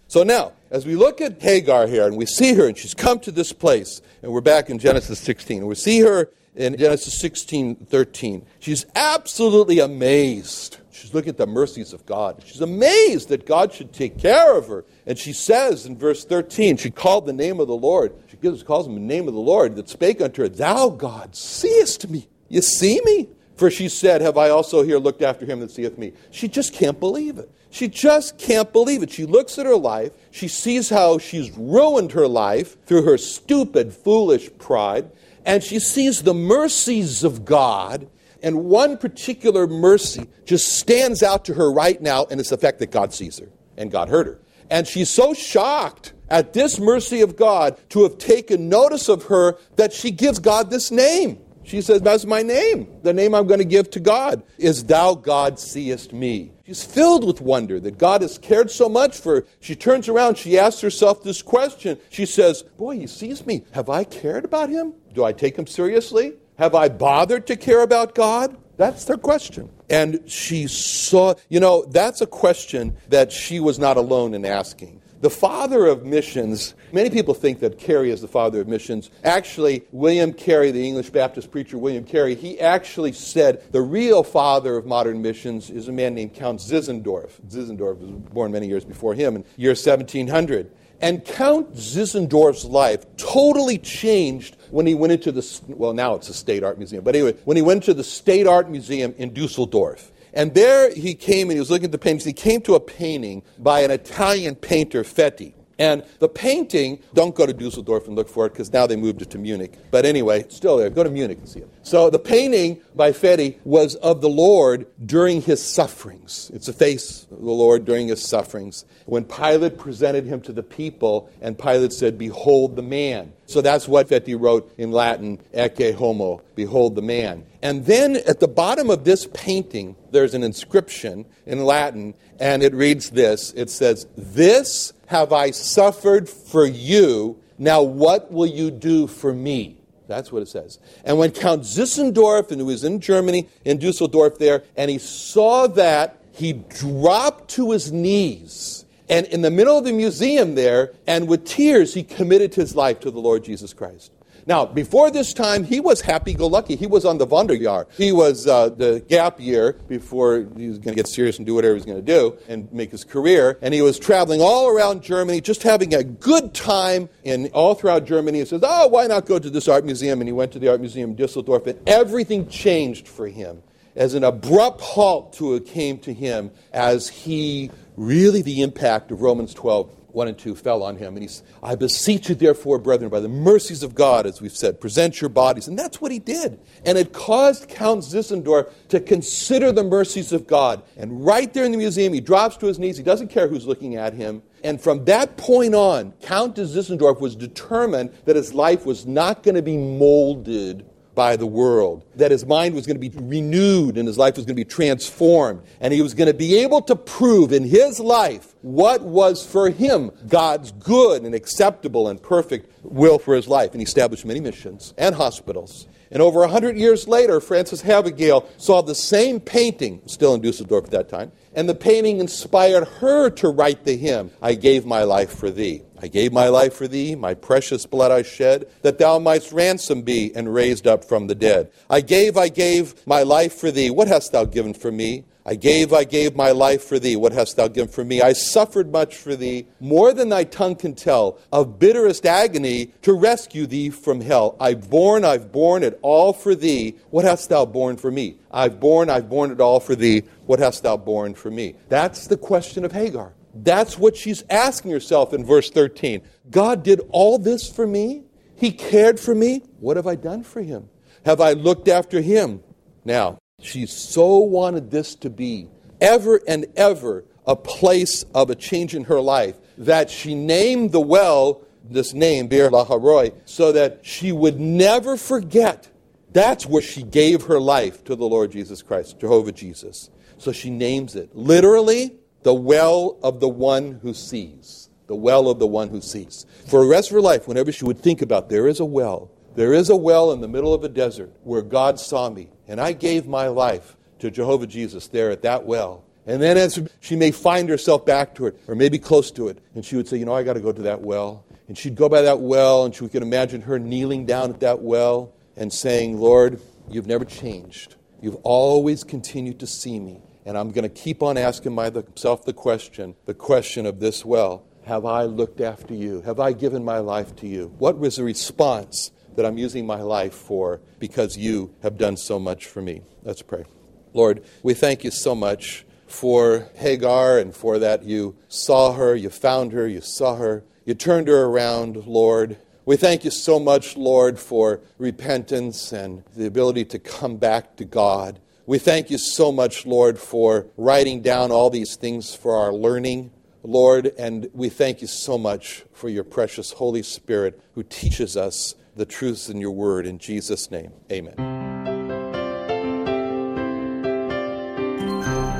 So 0.07 0.21
now, 0.21 0.51
as 0.69 0.85
we 0.85 0.95
look 0.95 1.19
at 1.19 1.41
Hagar 1.41 1.87
here 1.87 2.05
and 2.05 2.15
we 2.15 2.27
see 2.27 2.53
her, 2.53 2.67
and 2.67 2.77
she's 2.77 2.93
come 2.93 3.17
to 3.21 3.31
this 3.31 3.51
place, 3.51 3.99
and 4.21 4.31
we're 4.31 4.39
back 4.39 4.69
in 4.69 4.77
Genesis 4.77 5.17
16, 5.21 5.61
and 5.61 5.67
we 5.67 5.73
see 5.73 6.01
her 6.01 6.29
in 6.55 6.77
Genesis 6.77 7.17
16 7.19 7.75
13. 7.75 8.45
She's 8.59 8.85
absolutely 8.95 9.79
amazed. 9.79 10.77
She's 10.91 11.13
looking 11.13 11.29
at 11.29 11.37
the 11.37 11.45
mercies 11.45 11.91
of 11.91 12.05
God. 12.05 12.41
She's 12.45 12.61
amazed 12.61 13.29
that 13.29 13.45
God 13.45 13.73
should 13.73 13.91
take 13.91 14.17
care 14.17 14.57
of 14.57 14.67
her. 14.67 14.85
And 15.05 15.19
she 15.19 15.33
says 15.33 15.85
in 15.85 15.97
verse 15.97 16.23
13, 16.23 16.77
she 16.77 16.89
called 16.89 17.25
the 17.25 17.33
name 17.33 17.59
of 17.59 17.67
the 17.67 17.75
Lord. 17.75 18.13
She 18.27 18.37
gives, 18.37 18.63
calls 18.63 18.87
him 18.87 18.95
the 18.95 19.01
name 19.01 19.27
of 19.27 19.33
the 19.33 19.39
Lord 19.39 19.75
that 19.75 19.89
spake 19.89 20.21
unto 20.21 20.43
her, 20.43 20.49
Thou, 20.49 20.89
God, 20.89 21.35
seest 21.35 22.09
me. 22.09 22.27
You 22.47 22.61
see 22.61 23.01
me? 23.03 23.29
For 23.55 23.69
she 23.69 23.89
said, 23.89 24.21
Have 24.21 24.37
I 24.37 24.49
also 24.49 24.83
here 24.83 24.97
looked 24.97 25.21
after 25.21 25.45
him 25.45 25.59
that 25.59 25.71
seeth 25.71 25.97
me? 25.97 26.13
She 26.31 26.47
just 26.47 26.73
can't 26.73 26.99
believe 26.99 27.37
it. 27.37 27.51
She 27.69 27.89
just 27.89 28.37
can't 28.37 28.71
believe 28.71 29.03
it. 29.03 29.11
She 29.11 29.25
looks 29.25 29.59
at 29.59 29.65
her 29.65 29.75
life. 29.75 30.13
She 30.31 30.47
sees 30.47 30.89
how 30.89 31.17
she's 31.17 31.51
ruined 31.57 32.13
her 32.13 32.27
life 32.27 32.81
through 32.85 33.03
her 33.03 33.17
stupid, 33.17 33.93
foolish 33.93 34.49
pride. 34.57 35.11
And 35.45 35.63
she 35.63 35.79
sees 35.79 36.23
the 36.23 36.33
mercies 36.33 37.23
of 37.23 37.45
God. 37.45 38.09
And 38.41 38.65
one 38.65 38.97
particular 38.97 39.67
mercy 39.67 40.27
just 40.45 40.77
stands 40.77 41.23
out 41.23 41.45
to 41.45 41.53
her 41.53 41.71
right 41.71 41.99
now, 42.01 42.25
and 42.29 42.39
it's 42.39 42.49
the 42.49 42.57
fact 42.57 42.79
that 42.79 42.91
God 42.91 43.13
sees 43.13 43.39
her 43.39 43.49
and 43.77 43.91
God 43.91 44.09
heard 44.09 44.27
her. 44.27 44.39
And 44.69 44.87
she's 44.87 45.09
so 45.09 45.33
shocked 45.33 46.13
at 46.29 46.53
this 46.53 46.79
mercy 46.79 47.21
of 47.21 47.35
God 47.35 47.79
to 47.89 48.03
have 48.03 48.17
taken 48.17 48.69
notice 48.69 49.09
of 49.09 49.23
her 49.25 49.57
that 49.75 49.93
she 49.93 50.11
gives 50.11 50.39
God 50.39 50.69
this 50.69 50.91
name. 50.91 51.39
She 51.63 51.81
says, 51.81 52.01
That's 52.01 52.25
my 52.25 52.43
name. 52.43 52.87
The 53.01 53.13
name 53.13 53.33
I'm 53.33 53.47
going 53.47 53.59
to 53.59 53.65
give 53.65 53.89
to 53.91 53.99
God 53.99 54.43
is 54.57 54.83
Thou, 54.83 55.15
God, 55.15 55.59
seest 55.59 56.13
me. 56.13 56.51
She's 56.65 56.83
filled 56.83 57.25
with 57.25 57.41
wonder 57.41 57.79
that 57.79 57.97
God 57.97 58.21
has 58.21 58.37
cared 58.37 58.69
so 58.71 58.87
much 58.87 59.17
for 59.17 59.35
her. 59.35 59.47
She 59.59 59.75
turns 59.75 60.07
around, 60.07 60.37
she 60.37 60.57
asks 60.57 60.81
herself 60.81 61.23
this 61.23 61.41
question. 61.41 61.99
She 62.09 62.25
says, 62.25 62.63
Boy, 62.77 62.99
he 62.99 63.07
sees 63.07 63.45
me. 63.45 63.65
Have 63.71 63.89
I 63.89 64.03
cared 64.03 64.45
about 64.45 64.69
him? 64.69 64.93
Do 65.15 65.23
I 65.23 65.31
take 65.31 65.57
him 65.57 65.65
seriously? 65.65 66.33
Have 66.57 66.75
I 66.75 66.89
bothered 66.89 67.47
to 67.47 67.55
care 67.55 67.81
about 67.81 68.13
God? 68.15 68.55
That's 68.77 69.05
their 69.05 69.17
question. 69.17 69.69
And 69.89 70.29
she 70.29 70.67
saw, 70.67 71.35
you 71.49 71.59
know, 71.59 71.85
that's 71.85 72.21
a 72.21 72.27
question 72.27 72.97
that 73.07 73.31
she 73.31 73.59
was 73.59 73.79
not 73.79 73.95
alone 73.97 74.33
in 74.33 74.45
asking. 74.45 75.01
The 75.25 75.31
father 75.31 75.87
of 75.87 76.05
missions, 76.05 76.75
many 76.91 77.09
people 77.09 77.33
think 77.33 77.59
that 77.61 77.79
Carey 77.79 78.11
is 78.11 78.21
the 78.21 78.27
father 78.27 78.61
of 78.61 78.67
missions. 78.67 79.09
Actually, 79.23 79.83
William 79.91 80.31
Carey, 80.31 80.69
the 80.69 80.87
English 80.87 81.09
Baptist 81.09 81.49
preacher 81.49 81.79
William 81.79 82.03
Carey, 82.03 82.35
he 82.35 82.59
actually 82.59 83.11
said 83.11 83.63
the 83.71 83.81
real 83.81 84.21
father 84.21 84.77
of 84.77 84.85
modern 84.85 85.23
missions 85.23 85.71
is 85.71 85.87
a 85.87 85.91
man 85.91 86.13
named 86.13 86.35
Count 86.35 86.59
Zinzendorf. 86.59 87.41
Zinzendorf 87.49 87.97
was 87.97 88.11
born 88.11 88.51
many 88.51 88.67
years 88.67 88.85
before 88.85 89.15
him 89.15 89.37
in 89.37 89.45
year 89.57 89.71
1700. 89.71 90.69
And 91.01 91.25
Count 91.25 91.73
Zinzendorf's 91.73 92.65
life 92.65 93.03
totally 93.17 93.79
changed 93.79 94.57
when 94.69 94.85
he 94.85 94.93
went 94.93 95.11
into 95.11 95.31
the, 95.31 95.59
well, 95.69 95.93
now 95.93 96.13
it's 96.13 96.29
a 96.29 96.35
state 96.35 96.63
art 96.63 96.77
museum, 96.77 97.03
but 97.03 97.15
anyway, 97.15 97.33
when 97.45 97.57
he 97.57 97.63
went 97.63 97.81
to 97.85 97.95
the 97.95 98.03
State 98.03 98.45
Art 98.45 98.69
Museum 98.69 99.15
in 99.17 99.33
Dusseldorf. 99.33 100.11
And 100.35 100.53
there 100.53 100.93
he 100.93 101.15
came 101.15 101.49
and 101.49 101.53
he 101.53 101.59
was 101.59 101.71
looking 101.71 101.85
at 101.85 101.91
the 101.93 101.97
paintings. 101.97 102.25
He 102.25 102.33
came 102.33 102.61
to 102.61 102.75
a 102.75 102.79
painting 102.79 103.41
by 103.57 103.79
an 103.81 103.91
Italian 103.91 104.55
painter, 104.55 105.03
Fetti. 105.03 105.53
And 105.77 106.03
the 106.19 106.29
painting, 106.29 106.99
don't 107.13 107.35
go 107.35 107.45
to 107.45 107.53
Dusseldorf 107.53 108.07
and 108.07 108.15
look 108.15 108.29
for 108.29 108.45
it 108.45 108.53
because 108.53 108.71
now 108.71 108.87
they 108.87 108.95
moved 108.95 109.21
it 109.21 109.29
to 109.31 109.37
Munich. 109.37 109.73
But 109.91 110.05
anyway, 110.05 110.45
still 110.49 110.77
there. 110.77 110.89
Go 110.89 111.03
to 111.03 111.09
Munich 111.09 111.37
and 111.39 111.49
see 111.49 111.59
it. 111.59 111.69
So 111.83 112.09
the 112.09 112.19
painting 112.19 112.81
by 112.95 113.11
Fetti 113.11 113.57
was 113.65 113.95
of 113.95 114.21
the 114.21 114.29
Lord 114.29 114.87
during 115.05 115.41
his 115.41 115.61
sufferings. 115.61 116.49
It's 116.53 116.67
a 116.67 116.73
face 116.73 117.27
of 117.29 117.39
the 117.39 117.51
Lord 117.51 117.85
during 117.85 118.07
his 118.07 118.25
sufferings. 118.25 118.85
When 119.05 119.25
Pilate 119.25 119.77
presented 119.77 120.25
him 120.25 120.41
to 120.41 120.53
the 120.53 120.63
people, 120.63 121.29
and 121.41 121.59
Pilate 121.59 121.93
said, 121.93 122.17
Behold 122.17 122.75
the 122.75 122.81
man. 122.81 123.33
So 123.47 123.61
that's 123.61 123.87
what 123.87 124.07
Fetti 124.07 124.39
wrote 124.39 124.73
in 124.77 124.91
Latin, 124.91 125.39
Ecce 125.53 125.93
homo, 125.93 126.41
behold 126.55 126.95
the 126.95 127.01
man. 127.01 127.45
And 127.61 127.85
then 127.85 128.17
at 128.27 128.39
the 128.39 128.47
bottom 128.47 128.89
of 128.89 129.03
this 129.03 129.27
painting, 129.33 129.95
there's 130.11 130.33
an 130.33 130.43
inscription 130.43 131.25
in 131.45 131.63
Latin, 131.63 132.15
and 132.39 132.63
it 132.63 132.73
reads 132.73 133.11
this 133.11 133.51
It 133.53 133.69
says, 133.69 134.07
This 134.17 134.93
have 135.07 135.31
I 135.33 135.51
suffered 135.51 136.29
for 136.29 136.65
you. 136.65 137.39
Now 137.57 137.81
what 137.81 138.31
will 138.31 138.45
you 138.45 138.71
do 138.71 139.07
for 139.07 139.33
me? 139.33 139.77
That's 140.07 140.31
what 140.31 140.41
it 140.41 140.47
says. 140.47 140.79
And 141.03 141.17
when 141.17 141.31
Count 141.31 141.63
Zinzendorf, 141.63 142.51
and 142.51 142.61
he 142.61 142.65
was 142.65 142.83
in 142.83 142.99
Germany, 142.99 143.47
in 143.63 143.79
Dusseldorf 143.79 144.37
there, 144.37 144.63
and 144.75 144.91
he 144.91 144.97
saw 144.97 145.67
that, 145.67 146.19
he 146.31 146.53
dropped 146.53 147.49
to 147.51 147.71
his 147.71 147.91
knees. 147.91 148.85
And 149.09 149.25
in 149.27 149.41
the 149.41 149.51
middle 149.51 149.77
of 149.77 149.85
the 149.85 149.93
museum 149.93 150.55
there, 150.55 150.93
and 151.07 151.27
with 151.27 151.45
tears, 151.45 151.93
he 151.93 152.03
committed 152.03 152.55
his 152.55 152.75
life 152.75 152.99
to 153.01 153.11
the 153.11 153.19
Lord 153.19 153.43
Jesus 153.43 153.73
Christ. 153.73 154.11
Now, 154.47 154.65
before 154.65 155.09
this 155.09 155.33
time, 155.33 155.63
he 155.63 155.79
was 155.79 156.01
happy-go-lucky. 156.01 156.75
He 156.75 156.85
was 156.85 157.03
on 157.03 157.17
the 157.17 157.25
Wanderjahr. 157.25 157.87
He 157.97 158.11
was 158.11 158.45
uh, 158.45 158.69
the 158.69 159.03
gap 159.07 159.39
year 159.39 159.73
before 159.87 160.47
he 160.55 160.67
was 160.67 160.77
going 160.77 160.95
to 160.95 160.95
get 160.95 161.07
serious 161.07 161.37
and 161.37 161.47
do 161.47 161.55
whatever 161.55 161.73
he 161.73 161.77
was 161.77 161.85
going 161.85 161.97
to 161.97 162.13
do 162.13 162.37
and 162.47 162.71
make 162.71 162.91
his 162.91 163.03
career. 163.03 163.57
And 163.63 163.73
he 163.73 163.81
was 163.81 163.97
traveling 163.97 164.41
all 164.41 164.67
around 164.67 165.01
Germany, 165.01 165.41
just 165.41 165.63
having 165.63 165.95
a 165.95 166.03
good 166.03 166.53
time 166.53 167.09
in 167.23 167.47
all 167.53 167.73
throughout 167.73 168.05
Germany. 168.05 168.39
He 168.39 168.45
says, 168.45 168.61
"Oh, 168.63 168.87
why 168.87 169.07
not 169.07 169.25
go 169.25 169.39
to 169.39 169.49
this 169.49 169.67
art 169.67 169.83
museum?" 169.83 170.21
And 170.21 170.27
he 170.27 170.33
went 170.33 170.51
to 170.51 170.59
the 170.59 170.67
art 170.67 170.79
museum 170.79 171.11
in 171.11 171.15
Dusseldorf, 171.15 171.65
and 171.65 171.79
everything 171.87 172.47
changed 172.47 173.07
for 173.07 173.27
him. 173.27 173.63
As 173.95 174.13
an 174.13 174.23
abrupt 174.23 174.81
halt 174.81 175.33
to 175.33 175.55
it 175.55 175.65
came 175.65 175.97
to 175.99 176.13
him 176.13 176.51
as 176.71 177.07
he 177.07 177.71
really 177.95 178.41
the 178.41 178.61
impact 178.61 179.09
of 179.09 179.21
Romans 179.21 179.53
12 179.53 179.89
1 180.15 180.27
and 180.29 180.37
2 180.37 180.55
fell 180.55 180.81
on 180.81 180.95
him. 180.95 181.15
And 181.15 181.23
he's, 181.23 181.43
I 181.61 181.75
beseech 181.75 182.29
you, 182.29 182.35
therefore, 182.35 182.79
brethren, 182.79 183.09
by 183.09 183.19
the 183.19 183.27
mercies 183.27 183.83
of 183.83 183.93
God, 183.93 184.25
as 184.25 184.41
we've 184.41 184.55
said, 184.55 184.79
present 184.79 185.19
your 185.19 185.29
bodies. 185.29 185.67
And 185.67 185.77
that's 185.77 185.99
what 185.99 186.11
he 186.11 186.19
did. 186.19 186.59
And 186.85 186.97
it 186.97 187.13
caused 187.13 187.67
Count 187.67 188.01
Zinzendorf 188.01 188.71
to 188.89 188.99
consider 188.99 189.71
the 189.71 189.83
mercies 189.83 190.31
of 190.31 190.47
God. 190.47 190.81
And 190.97 191.25
right 191.25 191.53
there 191.53 191.65
in 191.65 191.71
the 191.71 191.77
museum, 191.77 192.13
he 192.13 192.21
drops 192.21 192.57
to 192.57 192.67
his 192.67 192.79
knees. 192.79 192.97
He 192.97 193.03
doesn't 193.03 193.27
care 193.27 193.47
who's 193.47 193.67
looking 193.67 193.95
at 193.95 194.13
him. 194.13 194.41
And 194.63 194.81
from 194.81 195.05
that 195.05 195.37
point 195.37 195.75
on, 195.75 196.13
Count 196.21 196.55
Zinzendorf 196.55 197.19
was 197.19 197.35
determined 197.35 198.11
that 198.25 198.35
his 198.35 198.53
life 198.53 198.85
was 198.85 199.05
not 199.05 199.43
going 199.43 199.55
to 199.55 199.61
be 199.61 199.77
molded 199.77 200.89
by 201.15 201.35
the 201.35 201.45
world, 201.45 202.05
that 202.15 202.31
his 202.31 202.45
mind 202.45 202.75
was 202.75 202.85
going 202.85 202.99
to 202.99 203.09
be 203.09 203.17
renewed 203.17 203.97
and 203.97 204.07
his 204.07 204.17
life 204.17 204.35
was 204.35 204.45
going 204.45 204.55
to 204.55 204.59
be 204.59 204.69
transformed, 204.69 205.61
and 205.79 205.93
he 205.93 206.01
was 206.01 206.13
going 206.13 206.27
to 206.27 206.33
be 206.33 206.57
able 206.57 206.81
to 206.83 206.95
prove 206.95 207.51
in 207.51 207.63
his 207.63 207.99
life 207.99 208.53
what 208.61 209.01
was 209.01 209.45
for 209.45 209.69
him 209.69 210.11
God's 210.27 210.71
good 210.71 211.23
and 211.23 211.33
acceptable 211.33 212.07
and 212.07 212.21
perfect 212.21 212.69
will 212.83 213.17
for 213.17 213.35
his 213.35 213.47
life. 213.47 213.71
And 213.71 213.79
he 213.79 213.85
established 213.85 214.25
many 214.25 214.39
missions 214.39 214.93
and 214.97 215.15
hospitals. 215.15 215.87
And 216.11 216.21
over 216.21 216.43
a 216.43 216.47
hundred 216.47 216.77
years 216.77 217.07
later, 217.07 217.39
Frances 217.39 217.81
Havergal 217.81 218.47
saw 218.57 218.81
the 218.81 218.95
same 218.95 219.39
painting, 219.39 220.01
still 220.05 220.33
in 220.33 220.41
Dusseldorf 220.41 220.85
at 220.85 220.91
that 220.91 221.09
time, 221.09 221.31
and 221.53 221.67
the 221.67 221.75
painting 221.75 222.19
inspired 222.19 222.87
her 222.99 223.29
to 223.31 223.49
write 223.49 223.85
the 223.85 223.97
hymn, 223.97 224.31
I 224.41 224.53
gave 224.53 224.85
my 224.85 225.03
life 225.03 225.31
for 225.31 225.49
thee. 225.49 225.83
I 226.01 226.07
gave 226.07 226.33
my 226.33 226.49
life 226.49 226.73
for 226.73 226.87
thee, 226.87 227.15
my 227.15 227.33
precious 227.33 227.85
blood 227.85 228.11
I 228.11 228.21
shed, 228.21 228.67
that 228.81 228.97
thou 228.97 229.19
mightst 229.19 229.53
ransom 229.53 230.01
be 230.01 230.35
and 230.35 230.53
raised 230.53 230.87
up 230.87 231.05
from 231.05 231.27
the 231.27 231.35
dead. 231.35 231.71
I 231.89 232.01
gave, 232.01 232.37
I 232.37 232.49
gave 232.49 233.05
my 233.07 233.23
life 233.23 233.53
for 233.53 233.71
thee. 233.71 233.89
What 233.89 234.07
hast 234.07 234.31
thou 234.31 234.45
given 234.45 234.73
for 234.73 234.91
me? 234.91 235.23
I 235.47 235.53
gave, 235.53 235.93
I 235.93 236.05
gave 236.05 236.35
my 236.35 236.49
life 236.49 236.83
for 236.83 236.97
thee. 236.97 237.15
What 237.15 237.31
hast 237.31 237.55
thou 237.55 237.67
given 237.67 237.89
for 237.89 238.03
me? 238.03 238.19
I 238.19 238.33
suffered 238.33 238.91
much 238.91 239.15
for 239.15 239.35
thee, 239.35 239.67
more 239.79 240.11
than 240.11 240.29
thy 240.29 240.43
tongue 240.43 240.75
can 240.75 240.95
tell, 240.95 241.37
of 241.51 241.77
bitterest 241.77 242.25
agony 242.25 242.87
to 243.03 243.13
rescue 243.13 243.67
thee 243.67 243.91
from 243.91 244.21
hell. 244.21 244.57
I've 244.59 244.89
borne, 244.89 245.23
I've 245.23 245.51
borne 245.51 245.83
it 245.83 245.99
all 246.01 246.33
for 246.33 246.55
thee. 246.55 246.95
What 247.11 247.25
hast 247.25 247.49
thou 247.49 247.63
borne 247.63 247.97
for 247.97 248.09
me? 248.09 248.37
I've 248.49 248.79
borne, 248.79 249.07
I've 249.11 249.29
borne 249.29 249.51
it 249.51 249.61
all 249.61 249.79
for 249.79 249.95
thee. 249.95 250.23
What 250.47 250.57
hast 250.57 250.81
thou 250.81 250.97
borne 250.97 251.35
for 251.35 251.51
me? 251.51 251.75
That's 251.89 252.25
the 252.25 252.37
question 252.37 252.83
of 252.83 252.91
Hagar. 252.91 253.34
That's 253.55 253.97
what 253.97 254.17
she's 254.17 254.43
asking 254.49 254.91
herself 254.91 255.33
in 255.33 255.45
verse 255.45 255.69
13. 255.69 256.21
God 256.51 256.83
did 256.83 257.01
all 257.09 257.39
this 257.39 257.69
for 257.71 257.87
me? 257.87 258.23
He 258.55 258.71
cared 258.71 259.19
for 259.19 259.33
me? 259.33 259.63
What 259.79 259.97
have 259.97 260.07
I 260.07 260.15
done 260.15 260.43
for 260.43 260.61
him? 260.61 260.89
Have 261.25 261.41
I 261.41 261.53
looked 261.53 261.87
after 261.87 262.21
him? 262.21 262.61
Now, 263.05 263.37
she 263.61 263.85
so 263.85 264.37
wanted 264.37 264.91
this 264.91 265.15
to 265.15 265.29
be 265.29 265.69
ever 266.01 266.41
and 266.47 266.65
ever 266.75 267.23
a 267.47 267.55
place 267.55 268.23
of 268.33 268.49
a 268.49 268.55
change 268.55 268.93
in 268.93 269.05
her 269.05 269.21
life 269.21 269.57
that 269.77 270.09
she 270.09 270.35
named 270.35 270.91
the 270.91 270.99
well 270.99 271.61
this 271.89 272.13
name, 272.13 272.47
Beer 272.47 272.69
Lahai 272.69 273.01
Roi, 273.01 273.31
so 273.45 273.71
that 273.71 273.99
she 274.01 274.31
would 274.31 274.59
never 274.59 275.17
forget. 275.17 275.89
That's 276.31 276.65
where 276.65 276.81
she 276.81 277.03
gave 277.03 277.43
her 277.43 277.59
life 277.59 278.03
to 278.05 278.15
the 278.15 278.25
Lord 278.25 278.51
Jesus 278.51 278.81
Christ, 278.81 279.19
Jehovah 279.19 279.51
Jesus. 279.51 280.09
So 280.37 280.51
she 280.51 280.69
names 280.69 281.15
it 281.15 281.35
literally 281.35 282.15
the 282.45 282.53
well 282.53 283.17
of 283.23 283.39
the 283.39 283.49
one 283.49 283.99
who 284.03 284.13
sees. 284.13 284.87
The 285.07 285.15
well 285.15 285.49
of 285.49 285.57
the 285.57 285.65
one 285.65 285.89
who 285.89 285.99
sees. 285.99 286.45
For 286.67 286.81
the 286.81 286.87
rest 286.87 287.09
of 287.09 287.15
her 287.15 287.21
life, 287.21 287.47
whenever 287.47 287.71
she 287.71 287.85
would 287.85 287.97
think 287.97 288.21
about 288.21 288.49
there 288.49 288.67
is 288.67 288.79
a 288.79 288.85
well, 288.85 289.31
there 289.55 289.73
is 289.73 289.89
a 289.89 289.95
well 289.95 290.31
in 290.31 290.41
the 290.41 290.47
middle 290.47 290.71
of 290.71 290.83
a 290.83 290.89
desert 290.89 291.33
where 291.43 291.63
God 291.63 291.99
saw 291.99 292.29
me, 292.29 292.49
and 292.67 292.79
I 292.79 292.91
gave 292.91 293.25
my 293.25 293.47
life 293.47 293.97
to 294.19 294.29
Jehovah 294.29 294.67
Jesus 294.67 295.07
there 295.07 295.31
at 295.31 295.41
that 295.41 295.65
well. 295.65 296.03
And 296.27 296.39
then 296.39 296.55
as 296.55 296.87
she 296.99 297.15
may 297.15 297.31
find 297.31 297.67
herself 297.67 298.05
back 298.05 298.35
to 298.35 298.45
it, 298.45 298.59
or 298.67 298.75
maybe 298.75 298.99
close 298.99 299.31
to 299.31 299.47
it, 299.47 299.57
and 299.73 299.83
she 299.83 299.95
would 299.95 300.07
say, 300.07 300.17
You 300.17 300.25
know, 300.25 300.35
I 300.35 300.43
got 300.43 300.53
to 300.53 300.59
go 300.59 300.71
to 300.71 300.83
that 300.83 301.01
well. 301.01 301.45
And 301.67 301.75
she'd 301.75 301.95
go 301.95 302.07
by 302.07 302.21
that 302.21 302.41
well, 302.41 302.85
and 302.85 302.93
she 302.93 303.07
could 303.07 303.23
imagine 303.23 303.61
her 303.61 303.79
kneeling 303.79 304.27
down 304.27 304.51
at 304.51 304.59
that 304.59 304.83
well 304.83 305.33
and 305.57 305.73
saying, 305.73 306.19
Lord, 306.19 306.61
you've 306.91 307.07
never 307.07 307.25
changed. 307.25 307.95
You've 308.21 308.37
always 308.43 309.03
continued 309.03 309.59
to 309.61 309.67
see 309.67 309.99
me. 309.99 310.21
And 310.45 310.57
I'm 310.57 310.71
going 310.71 310.83
to 310.83 310.89
keep 310.89 311.23
on 311.23 311.37
asking 311.37 311.73
myself 311.73 312.45
the 312.45 312.53
question, 312.53 313.15
the 313.25 313.33
question 313.33 313.85
of 313.85 313.99
this 313.99 314.23
well 314.23 314.63
Have 314.85 315.05
I 315.05 315.23
looked 315.23 315.59
after 315.61 315.93
you? 315.93 316.21
Have 316.21 316.39
I 316.39 316.53
given 316.53 316.85
my 316.85 316.99
life 316.99 317.35
to 317.37 317.47
you? 317.47 317.73
What 317.79 317.97
was 317.97 318.17
the 318.17 318.23
response 318.23 319.11
that 319.35 319.45
I'm 319.45 319.57
using 319.57 319.85
my 319.85 320.01
life 320.01 320.33
for 320.33 320.81
because 320.99 321.37
you 321.37 321.73
have 321.83 321.97
done 321.97 322.17
so 322.17 322.39
much 322.39 322.65
for 322.65 322.81
me. 322.81 323.01
Let's 323.23 323.41
pray. 323.41 323.65
Lord, 324.13 324.43
we 324.63 324.73
thank 324.73 325.03
you 325.03 325.11
so 325.11 325.35
much 325.35 325.85
for 326.07 326.69
Hagar 326.75 327.37
and 327.39 327.53
for 327.53 327.79
that 327.79 328.03
you 328.03 328.35
saw 328.47 328.93
her, 328.93 329.15
you 329.15 329.29
found 329.29 329.73
her, 329.73 329.87
you 329.87 330.01
saw 330.01 330.35
her, 330.35 330.63
you 330.85 330.93
turned 330.93 331.27
her 331.27 331.45
around, 331.45 332.05
Lord. 332.05 332.57
We 332.85 332.95
thank 332.95 333.25
you 333.25 333.31
so 333.31 333.59
much, 333.59 333.97
Lord, 333.97 334.39
for 334.39 334.79
repentance 334.97 335.91
and 335.91 336.23
the 336.35 336.45
ability 336.45 336.85
to 336.85 336.99
come 336.99 337.37
back 337.37 337.75
to 337.77 337.85
God. 337.85 338.39
We 338.67 338.79
thank 338.79 339.11
you 339.11 339.19
so 339.19 339.51
much, 339.51 339.85
Lord, 339.85 340.17
for 340.17 340.65
writing 340.75 341.21
down 341.21 341.51
all 341.51 341.69
these 341.69 341.95
things 341.95 342.33
for 342.33 342.55
our 342.55 342.73
learning, 342.73 343.29
Lord, 343.61 344.11
and 344.17 344.49
we 344.53 344.69
thank 344.69 345.01
you 345.01 345.07
so 345.07 345.37
much 345.37 345.85
for 345.93 346.09
your 346.09 346.23
precious 346.23 346.71
Holy 346.71 347.03
Spirit 347.03 347.61
who 347.75 347.83
teaches 347.83 348.35
us 348.35 348.73
the 348.95 349.05
truths 349.05 349.49
in 349.49 349.61
your 349.61 349.69
word. 349.69 350.07
In 350.07 350.17
Jesus' 350.17 350.71
name, 350.71 350.91
amen. 351.11 351.35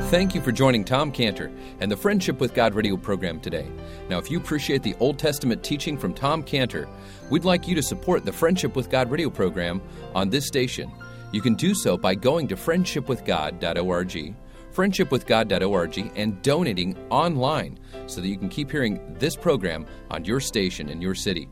Thank 0.10 0.34
you 0.34 0.42
for 0.42 0.52
joining 0.52 0.84
Tom 0.84 1.12
Cantor 1.12 1.52
and 1.80 1.92
the 1.92 1.98
Friendship 1.98 2.40
with 2.40 2.56
God 2.56 2.74
radio 2.74 2.98
program 2.98 3.40
today. 3.40 3.68
Now, 4.10 4.18
if 4.18 4.32
you 4.32 4.40
appreciate 4.40 4.82
the 4.82 4.96
Old 5.00 5.20
Testament 5.20 5.64
teaching 5.64 5.96
from 5.96 6.14
Tom 6.14 6.42
Cantor, 6.42 6.88
we'd 7.30 7.46
like 7.46 7.68
you 7.68 7.76
to 7.76 7.84
support 7.84 8.26
the 8.26 8.34
Friendship 8.34 8.76
with 8.76 8.90
God 8.90 9.12
radio 9.12 9.30
program 9.30 9.82
on 10.16 10.30
this 10.30 10.48
station. 10.48 10.92
You 11.32 11.42
can 11.42 11.56
do 11.56 11.74
so 11.74 11.98
by 11.98 12.16
going 12.16 12.48
to 12.50 12.56
friendshipwithgod.org, 12.56 14.36
friendshipwithgod.org, 14.74 16.12
and 16.16 16.42
donating 16.42 16.98
online 17.10 17.80
so 18.08 18.22
that 18.22 18.28
you 18.28 18.38
can 18.38 18.50
keep 18.50 18.72
hearing 18.72 19.16
this 19.20 19.36
program 19.36 19.86
on 20.12 20.26
your 20.26 20.40
station 20.40 20.90
in 20.90 21.02
your 21.02 21.16
city. 21.16 21.50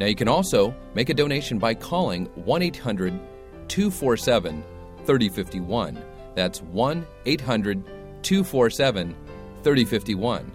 Now, 0.00 0.06
you 0.06 0.16
can 0.16 0.28
also 0.28 0.74
make 0.94 1.10
a 1.10 1.14
donation 1.14 1.58
by 1.58 1.74
calling 1.74 2.26
1 2.34 2.62
800 2.62 3.18
247 3.68 4.64
3051. 5.04 6.02
That's 6.34 6.62
1 6.62 7.06
800 7.26 7.84
247 8.22 9.16
3051. 9.62 10.52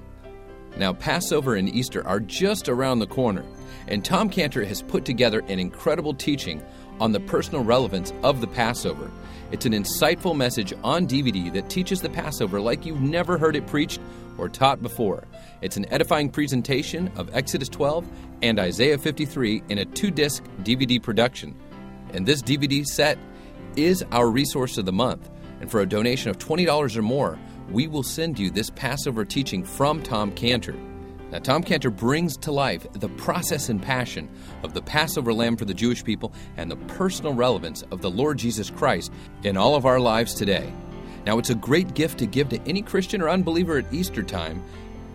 Now, 0.77 0.93
Passover 0.93 1.55
and 1.55 1.69
Easter 1.69 2.05
are 2.05 2.19
just 2.19 2.69
around 2.69 2.99
the 2.99 3.07
corner, 3.07 3.43
and 3.87 4.03
Tom 4.03 4.29
Cantor 4.29 4.63
has 4.65 4.81
put 4.81 5.05
together 5.05 5.39
an 5.47 5.59
incredible 5.59 6.13
teaching 6.13 6.63
on 6.99 7.11
the 7.11 7.19
personal 7.19 7.63
relevance 7.63 8.11
of 8.23 8.41
the 8.41 8.47
Passover. 8.47 9.11
It's 9.51 9.65
an 9.65 9.73
insightful 9.73 10.35
message 10.35 10.73
on 10.83 11.07
DVD 11.07 11.51
that 11.53 11.69
teaches 11.69 12.01
the 12.01 12.09
Passover 12.09 12.59
like 12.59 12.85
you've 12.85 13.01
never 13.01 13.37
heard 13.37 13.55
it 13.55 13.65
preached 13.67 14.01
or 14.37 14.49
taught 14.49 14.81
before. 14.81 15.23
It's 15.61 15.77
an 15.77 15.91
edifying 15.91 16.29
presentation 16.29 17.11
of 17.15 17.33
Exodus 17.33 17.69
12 17.69 18.07
and 18.41 18.59
Isaiah 18.59 18.97
53 18.97 19.63
in 19.69 19.77
a 19.77 19.85
two 19.85 20.11
disc 20.11 20.43
DVD 20.63 21.01
production. 21.01 21.55
And 22.13 22.25
this 22.25 22.41
DVD 22.41 22.85
set 22.85 23.17
is 23.75 24.03
our 24.11 24.29
resource 24.29 24.77
of 24.77 24.85
the 24.85 24.91
month. 24.91 25.29
And 25.59 25.71
for 25.71 25.81
a 25.81 25.85
donation 25.85 26.29
of 26.29 26.37
$20 26.37 26.95
or 26.97 27.01
more, 27.01 27.39
we 27.69 27.87
will 27.87 28.03
send 28.03 28.37
you 28.37 28.49
this 28.49 28.69
Passover 28.71 29.25
teaching 29.25 29.63
from 29.63 30.01
Tom 30.01 30.31
Cantor. 30.31 30.75
Now, 31.31 31.39
Tom 31.39 31.61
Cantor 31.61 31.89
brings 31.89 32.37
to 32.37 32.53
life 32.53 32.87
the 32.93 33.09
process 33.09 33.67
and 33.67 33.81
passion 33.81 34.29
of 34.63 34.73
the 34.73 34.81
Passover 34.81 35.33
lamb 35.33 35.57
for 35.57 35.65
the 35.65 35.73
Jewish 35.73 36.03
people 36.03 36.31
and 36.55 36.71
the 36.71 36.77
personal 36.77 37.33
relevance 37.33 37.81
of 37.91 38.01
the 38.01 38.09
Lord 38.09 38.37
Jesus 38.37 38.69
Christ 38.69 39.11
in 39.43 39.57
all 39.57 39.75
of 39.75 39.85
our 39.85 39.99
lives 39.99 40.33
today. 40.33 40.71
Now, 41.25 41.37
it's 41.37 41.49
a 41.49 41.55
great 41.55 41.93
gift 41.93 42.19
to 42.19 42.25
give 42.25 42.47
to 42.49 42.61
any 42.61 42.81
Christian 42.81 43.21
or 43.21 43.29
unbeliever 43.29 43.77
at 43.77 43.93
Easter 43.93 44.23
time 44.23 44.63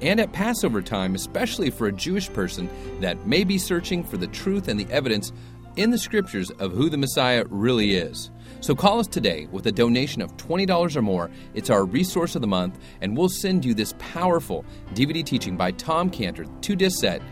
and 0.02 0.20
at 0.20 0.32
Passover 0.32 0.82
time, 0.82 1.14
especially 1.14 1.70
for 1.70 1.86
a 1.86 1.92
Jewish 1.92 2.30
person 2.30 2.68
that 3.00 3.26
may 3.26 3.44
be 3.44 3.56
searching 3.56 4.04
for 4.04 4.18
the 4.18 4.26
truth 4.26 4.68
and 4.68 4.78
the 4.78 4.92
evidence 4.92 5.32
in 5.76 5.90
the 5.90 5.98
scriptures 5.98 6.50
of 6.50 6.72
who 6.72 6.90
the 6.90 6.98
Messiah 6.98 7.44
really 7.48 7.94
is. 7.94 8.30
So 8.60 8.74
call 8.74 9.00
us 9.00 9.06
today 9.06 9.48
with 9.50 9.66
a 9.66 9.72
donation 9.72 10.22
of 10.22 10.36
$20 10.36 10.96
or 10.96 11.02
more. 11.02 11.30
It's 11.54 11.70
our 11.70 11.84
resource 11.84 12.34
of 12.34 12.40
the 12.40 12.48
month, 12.48 12.78
and 13.00 13.16
we'll 13.16 13.28
send 13.28 13.64
you 13.64 13.74
this 13.74 13.94
powerful 13.98 14.64
DVD 14.94 15.24
teaching 15.24 15.56
by 15.56 15.72
Tom 15.72 16.10
Cantor, 16.10 16.44
two 16.60 16.76
disc 16.76 17.00
set, 17.00 17.22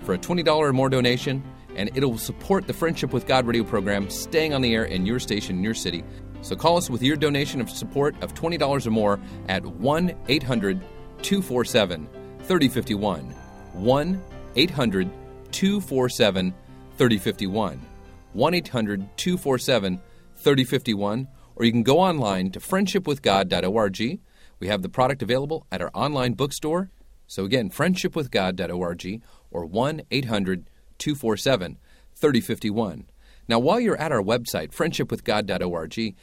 for 0.00 0.14
a 0.14 0.18
$20 0.18 0.46
or 0.46 0.72
more 0.72 0.88
donation, 0.88 1.42
and 1.76 1.90
it'll 1.94 2.18
support 2.18 2.66
the 2.66 2.72
Friendship 2.72 3.12
with 3.12 3.26
God 3.26 3.46
radio 3.46 3.64
program 3.64 4.10
staying 4.10 4.52
on 4.52 4.62
the 4.62 4.74
air 4.74 4.84
in 4.84 5.06
your 5.06 5.18
station, 5.18 5.56
in 5.56 5.64
your 5.64 5.74
city. 5.74 6.04
So 6.42 6.54
call 6.54 6.76
us 6.76 6.90
with 6.90 7.02
your 7.02 7.16
donation 7.16 7.60
of 7.60 7.70
support 7.70 8.14
of 8.22 8.34
$20 8.34 8.86
or 8.86 8.90
more 8.90 9.20
at 9.48 9.64
1 9.64 10.14
800 10.28 10.80
247 11.22 12.08
3051. 12.40 13.20
1 13.72 14.22
800 14.56 15.10
247 15.50 16.54
3051. 16.96 17.80
1 18.32 18.54
800 18.54 19.16
247 19.16 19.96
3051. 19.96 20.13
Or 21.56 21.64
you 21.64 21.72
can 21.72 21.82
go 21.82 22.00
online 22.00 22.50
to 22.52 22.60
friendshipwithgod.org. 22.60 24.20
We 24.60 24.68
have 24.68 24.82
the 24.82 24.88
product 24.88 25.22
available 25.22 25.66
at 25.70 25.80
our 25.80 25.90
online 25.94 26.34
bookstore. 26.34 26.90
So 27.26 27.44
again, 27.44 27.70
friendshipwithgod.org 27.70 29.22
or 29.50 29.66
1 29.66 30.02
800 30.10 30.70
247 30.98 31.78
3051. 32.14 33.06
Now, 33.48 33.58
while 33.58 33.80
you're 33.80 34.00
at 34.00 34.12
our 34.12 34.22
website, 34.22 34.70
friendshipwithgod.org, 34.72 36.14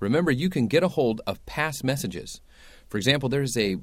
remember 0.00 0.30
you 0.30 0.48
can 0.48 0.68
get 0.68 0.82
a 0.82 0.88
hold 0.88 1.20
of 1.26 1.44
past 1.46 1.82
messages. 1.82 2.40
For 2.88 2.98
example, 2.98 3.28
there's 3.28 3.56
a 3.56 3.76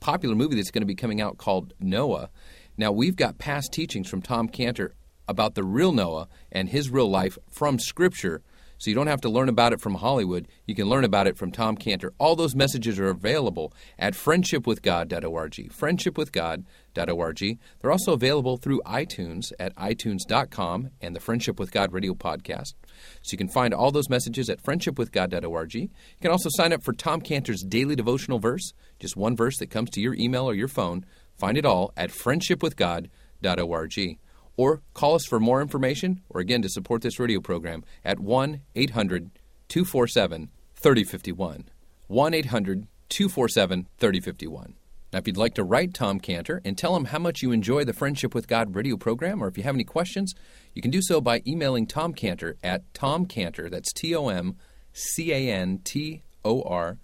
popular 0.00 0.34
movie 0.34 0.56
that's 0.56 0.70
going 0.70 0.82
to 0.82 0.86
be 0.86 0.94
coming 0.94 1.20
out 1.20 1.38
called 1.38 1.74
Noah. 1.78 2.30
Now, 2.76 2.90
we've 2.90 3.16
got 3.16 3.38
past 3.38 3.72
teachings 3.72 4.08
from 4.08 4.22
Tom 4.22 4.48
Cantor 4.48 4.94
about 5.28 5.54
the 5.54 5.62
real 5.62 5.92
Noah 5.92 6.28
and 6.50 6.68
his 6.68 6.90
real 6.90 7.08
life 7.08 7.38
from 7.48 7.78
Scripture 7.78 8.42
So 8.80 8.90
you 8.90 8.94
don't 8.94 9.08
have 9.08 9.20
to 9.20 9.28
learn 9.28 9.50
about 9.50 9.74
it 9.74 9.82
from 9.82 9.96
Hollywood. 9.96 10.48
You 10.64 10.74
can 10.74 10.88
learn 10.88 11.04
about 11.04 11.26
it 11.26 11.36
from 11.36 11.52
Tom 11.52 11.76
Cantor. 11.76 12.14
All 12.18 12.34
those 12.34 12.54
messages 12.54 12.98
are 12.98 13.10
available 13.10 13.74
at 13.98 14.14
friendshipwithgod.org. 14.14 15.70
Friendshipwithgod.org. 15.70 17.58
They're 17.78 17.92
also 17.92 18.14
available 18.14 18.56
through 18.56 18.80
iTunes 18.86 19.52
at 19.60 19.76
itunes.com 19.76 20.88
and 21.02 21.14
the 21.14 21.20
Friendship 21.20 21.60
with 21.60 21.72
God 21.72 21.92
radio 21.92 22.14
podcast. 22.14 22.72
So 23.20 23.32
you 23.32 23.38
can 23.38 23.50
find 23.50 23.74
all 23.74 23.90
those 23.90 24.08
messages 24.08 24.48
at 24.48 24.62
friendshipwithgod.org. 24.62 25.74
You 25.74 25.90
can 26.22 26.30
also 26.30 26.48
sign 26.50 26.72
up 26.72 26.82
for 26.82 26.94
Tom 26.94 27.20
Cantor's 27.20 27.62
daily 27.62 27.96
devotional 27.96 28.38
verse, 28.38 28.72
just 28.98 29.14
one 29.14 29.36
verse 29.36 29.58
that 29.58 29.68
comes 29.68 29.90
to 29.90 30.00
your 30.00 30.14
email 30.14 30.48
or 30.48 30.54
your 30.54 30.68
phone. 30.68 31.04
Find 31.36 31.58
it 31.58 31.66
all 31.66 31.92
at 31.98 32.08
friendshipwithgod.org. 32.08 34.18
Or 34.56 34.82
call 34.94 35.14
us 35.14 35.24
for 35.24 35.40
more 35.40 35.62
information 35.62 36.22
or 36.28 36.40
again 36.40 36.62
to 36.62 36.68
support 36.68 37.02
this 37.02 37.18
radio 37.18 37.40
program 37.40 37.84
at 38.04 38.20
1 38.20 38.60
800 38.74 39.30
247 39.68 40.50
3051. 40.74 41.64
1 42.08 42.34
800 42.34 42.86
247 43.08 43.86
3051. 43.98 44.74
Now, 45.12 45.18
if 45.18 45.26
you'd 45.26 45.36
like 45.36 45.54
to 45.54 45.64
write 45.64 45.92
Tom 45.92 46.20
Cantor 46.20 46.62
and 46.64 46.78
tell 46.78 46.94
him 46.94 47.06
how 47.06 47.18
much 47.18 47.42
you 47.42 47.50
enjoy 47.50 47.84
the 47.84 47.92
Friendship 47.92 48.32
with 48.34 48.46
God 48.46 48.76
radio 48.76 48.96
program, 48.96 49.42
or 49.42 49.48
if 49.48 49.58
you 49.58 49.64
have 49.64 49.74
any 49.74 49.84
questions, 49.84 50.34
you 50.72 50.82
can 50.82 50.92
do 50.92 51.02
so 51.02 51.20
by 51.20 51.42
emailing 51.46 51.86
Tom 51.86 52.14
Cantor 52.14 52.56
at 52.62 52.82
Tom 52.94 53.26
Cantor, 53.26 53.68
that's 53.68 53.92
T 53.92 54.14
O 54.14 54.28
M 54.28 54.56
C 54.92 55.32
A 55.32 55.52
N 55.52 55.80
T 55.82 56.22
O 56.44 56.62
R, 56.62 56.98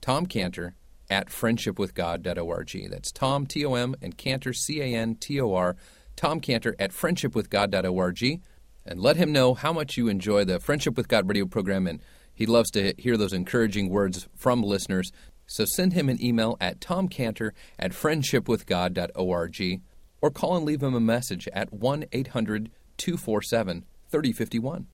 Tom 0.00 0.26
Cantor 0.26 0.74
at 1.08 1.28
friendshipwithgod.org. 1.28 2.90
That's 2.90 3.12
Tom, 3.12 3.46
T 3.46 3.64
O 3.64 3.74
M, 3.74 3.94
and 4.02 4.16
Cantor, 4.16 4.52
C 4.52 4.80
A 4.80 4.86
N 4.86 5.14
T 5.14 5.40
O 5.40 5.54
R, 5.54 5.76
Tom 6.20 6.38
Cantor 6.38 6.76
at 6.78 6.92
friendshipwithgod.org. 6.92 8.42
And 8.84 9.00
let 9.00 9.16
him 9.16 9.32
know 9.32 9.54
how 9.54 9.72
much 9.72 9.96
you 9.96 10.08
enjoy 10.08 10.44
the 10.44 10.60
Friendship 10.60 10.96
with 10.96 11.08
God 11.08 11.26
radio 11.26 11.46
program, 11.46 11.86
and 11.86 12.02
he 12.34 12.44
loves 12.44 12.70
to 12.72 12.92
hear 12.98 13.16
those 13.16 13.32
encouraging 13.32 13.88
words 13.88 14.28
from 14.36 14.62
listeners. 14.62 15.12
So 15.46 15.64
send 15.64 15.94
him 15.94 16.10
an 16.10 16.22
email 16.22 16.58
at 16.60 16.78
tomcantor 16.78 17.52
at 17.78 17.92
friendshipwithgod.org 17.92 19.80
or 20.20 20.30
call 20.30 20.56
and 20.56 20.66
leave 20.66 20.82
him 20.82 20.94
a 20.94 21.00
message 21.00 21.48
at 21.54 21.72
1 21.72 22.04
800 22.12 22.70
247 22.98 23.84
3051. 24.10 24.86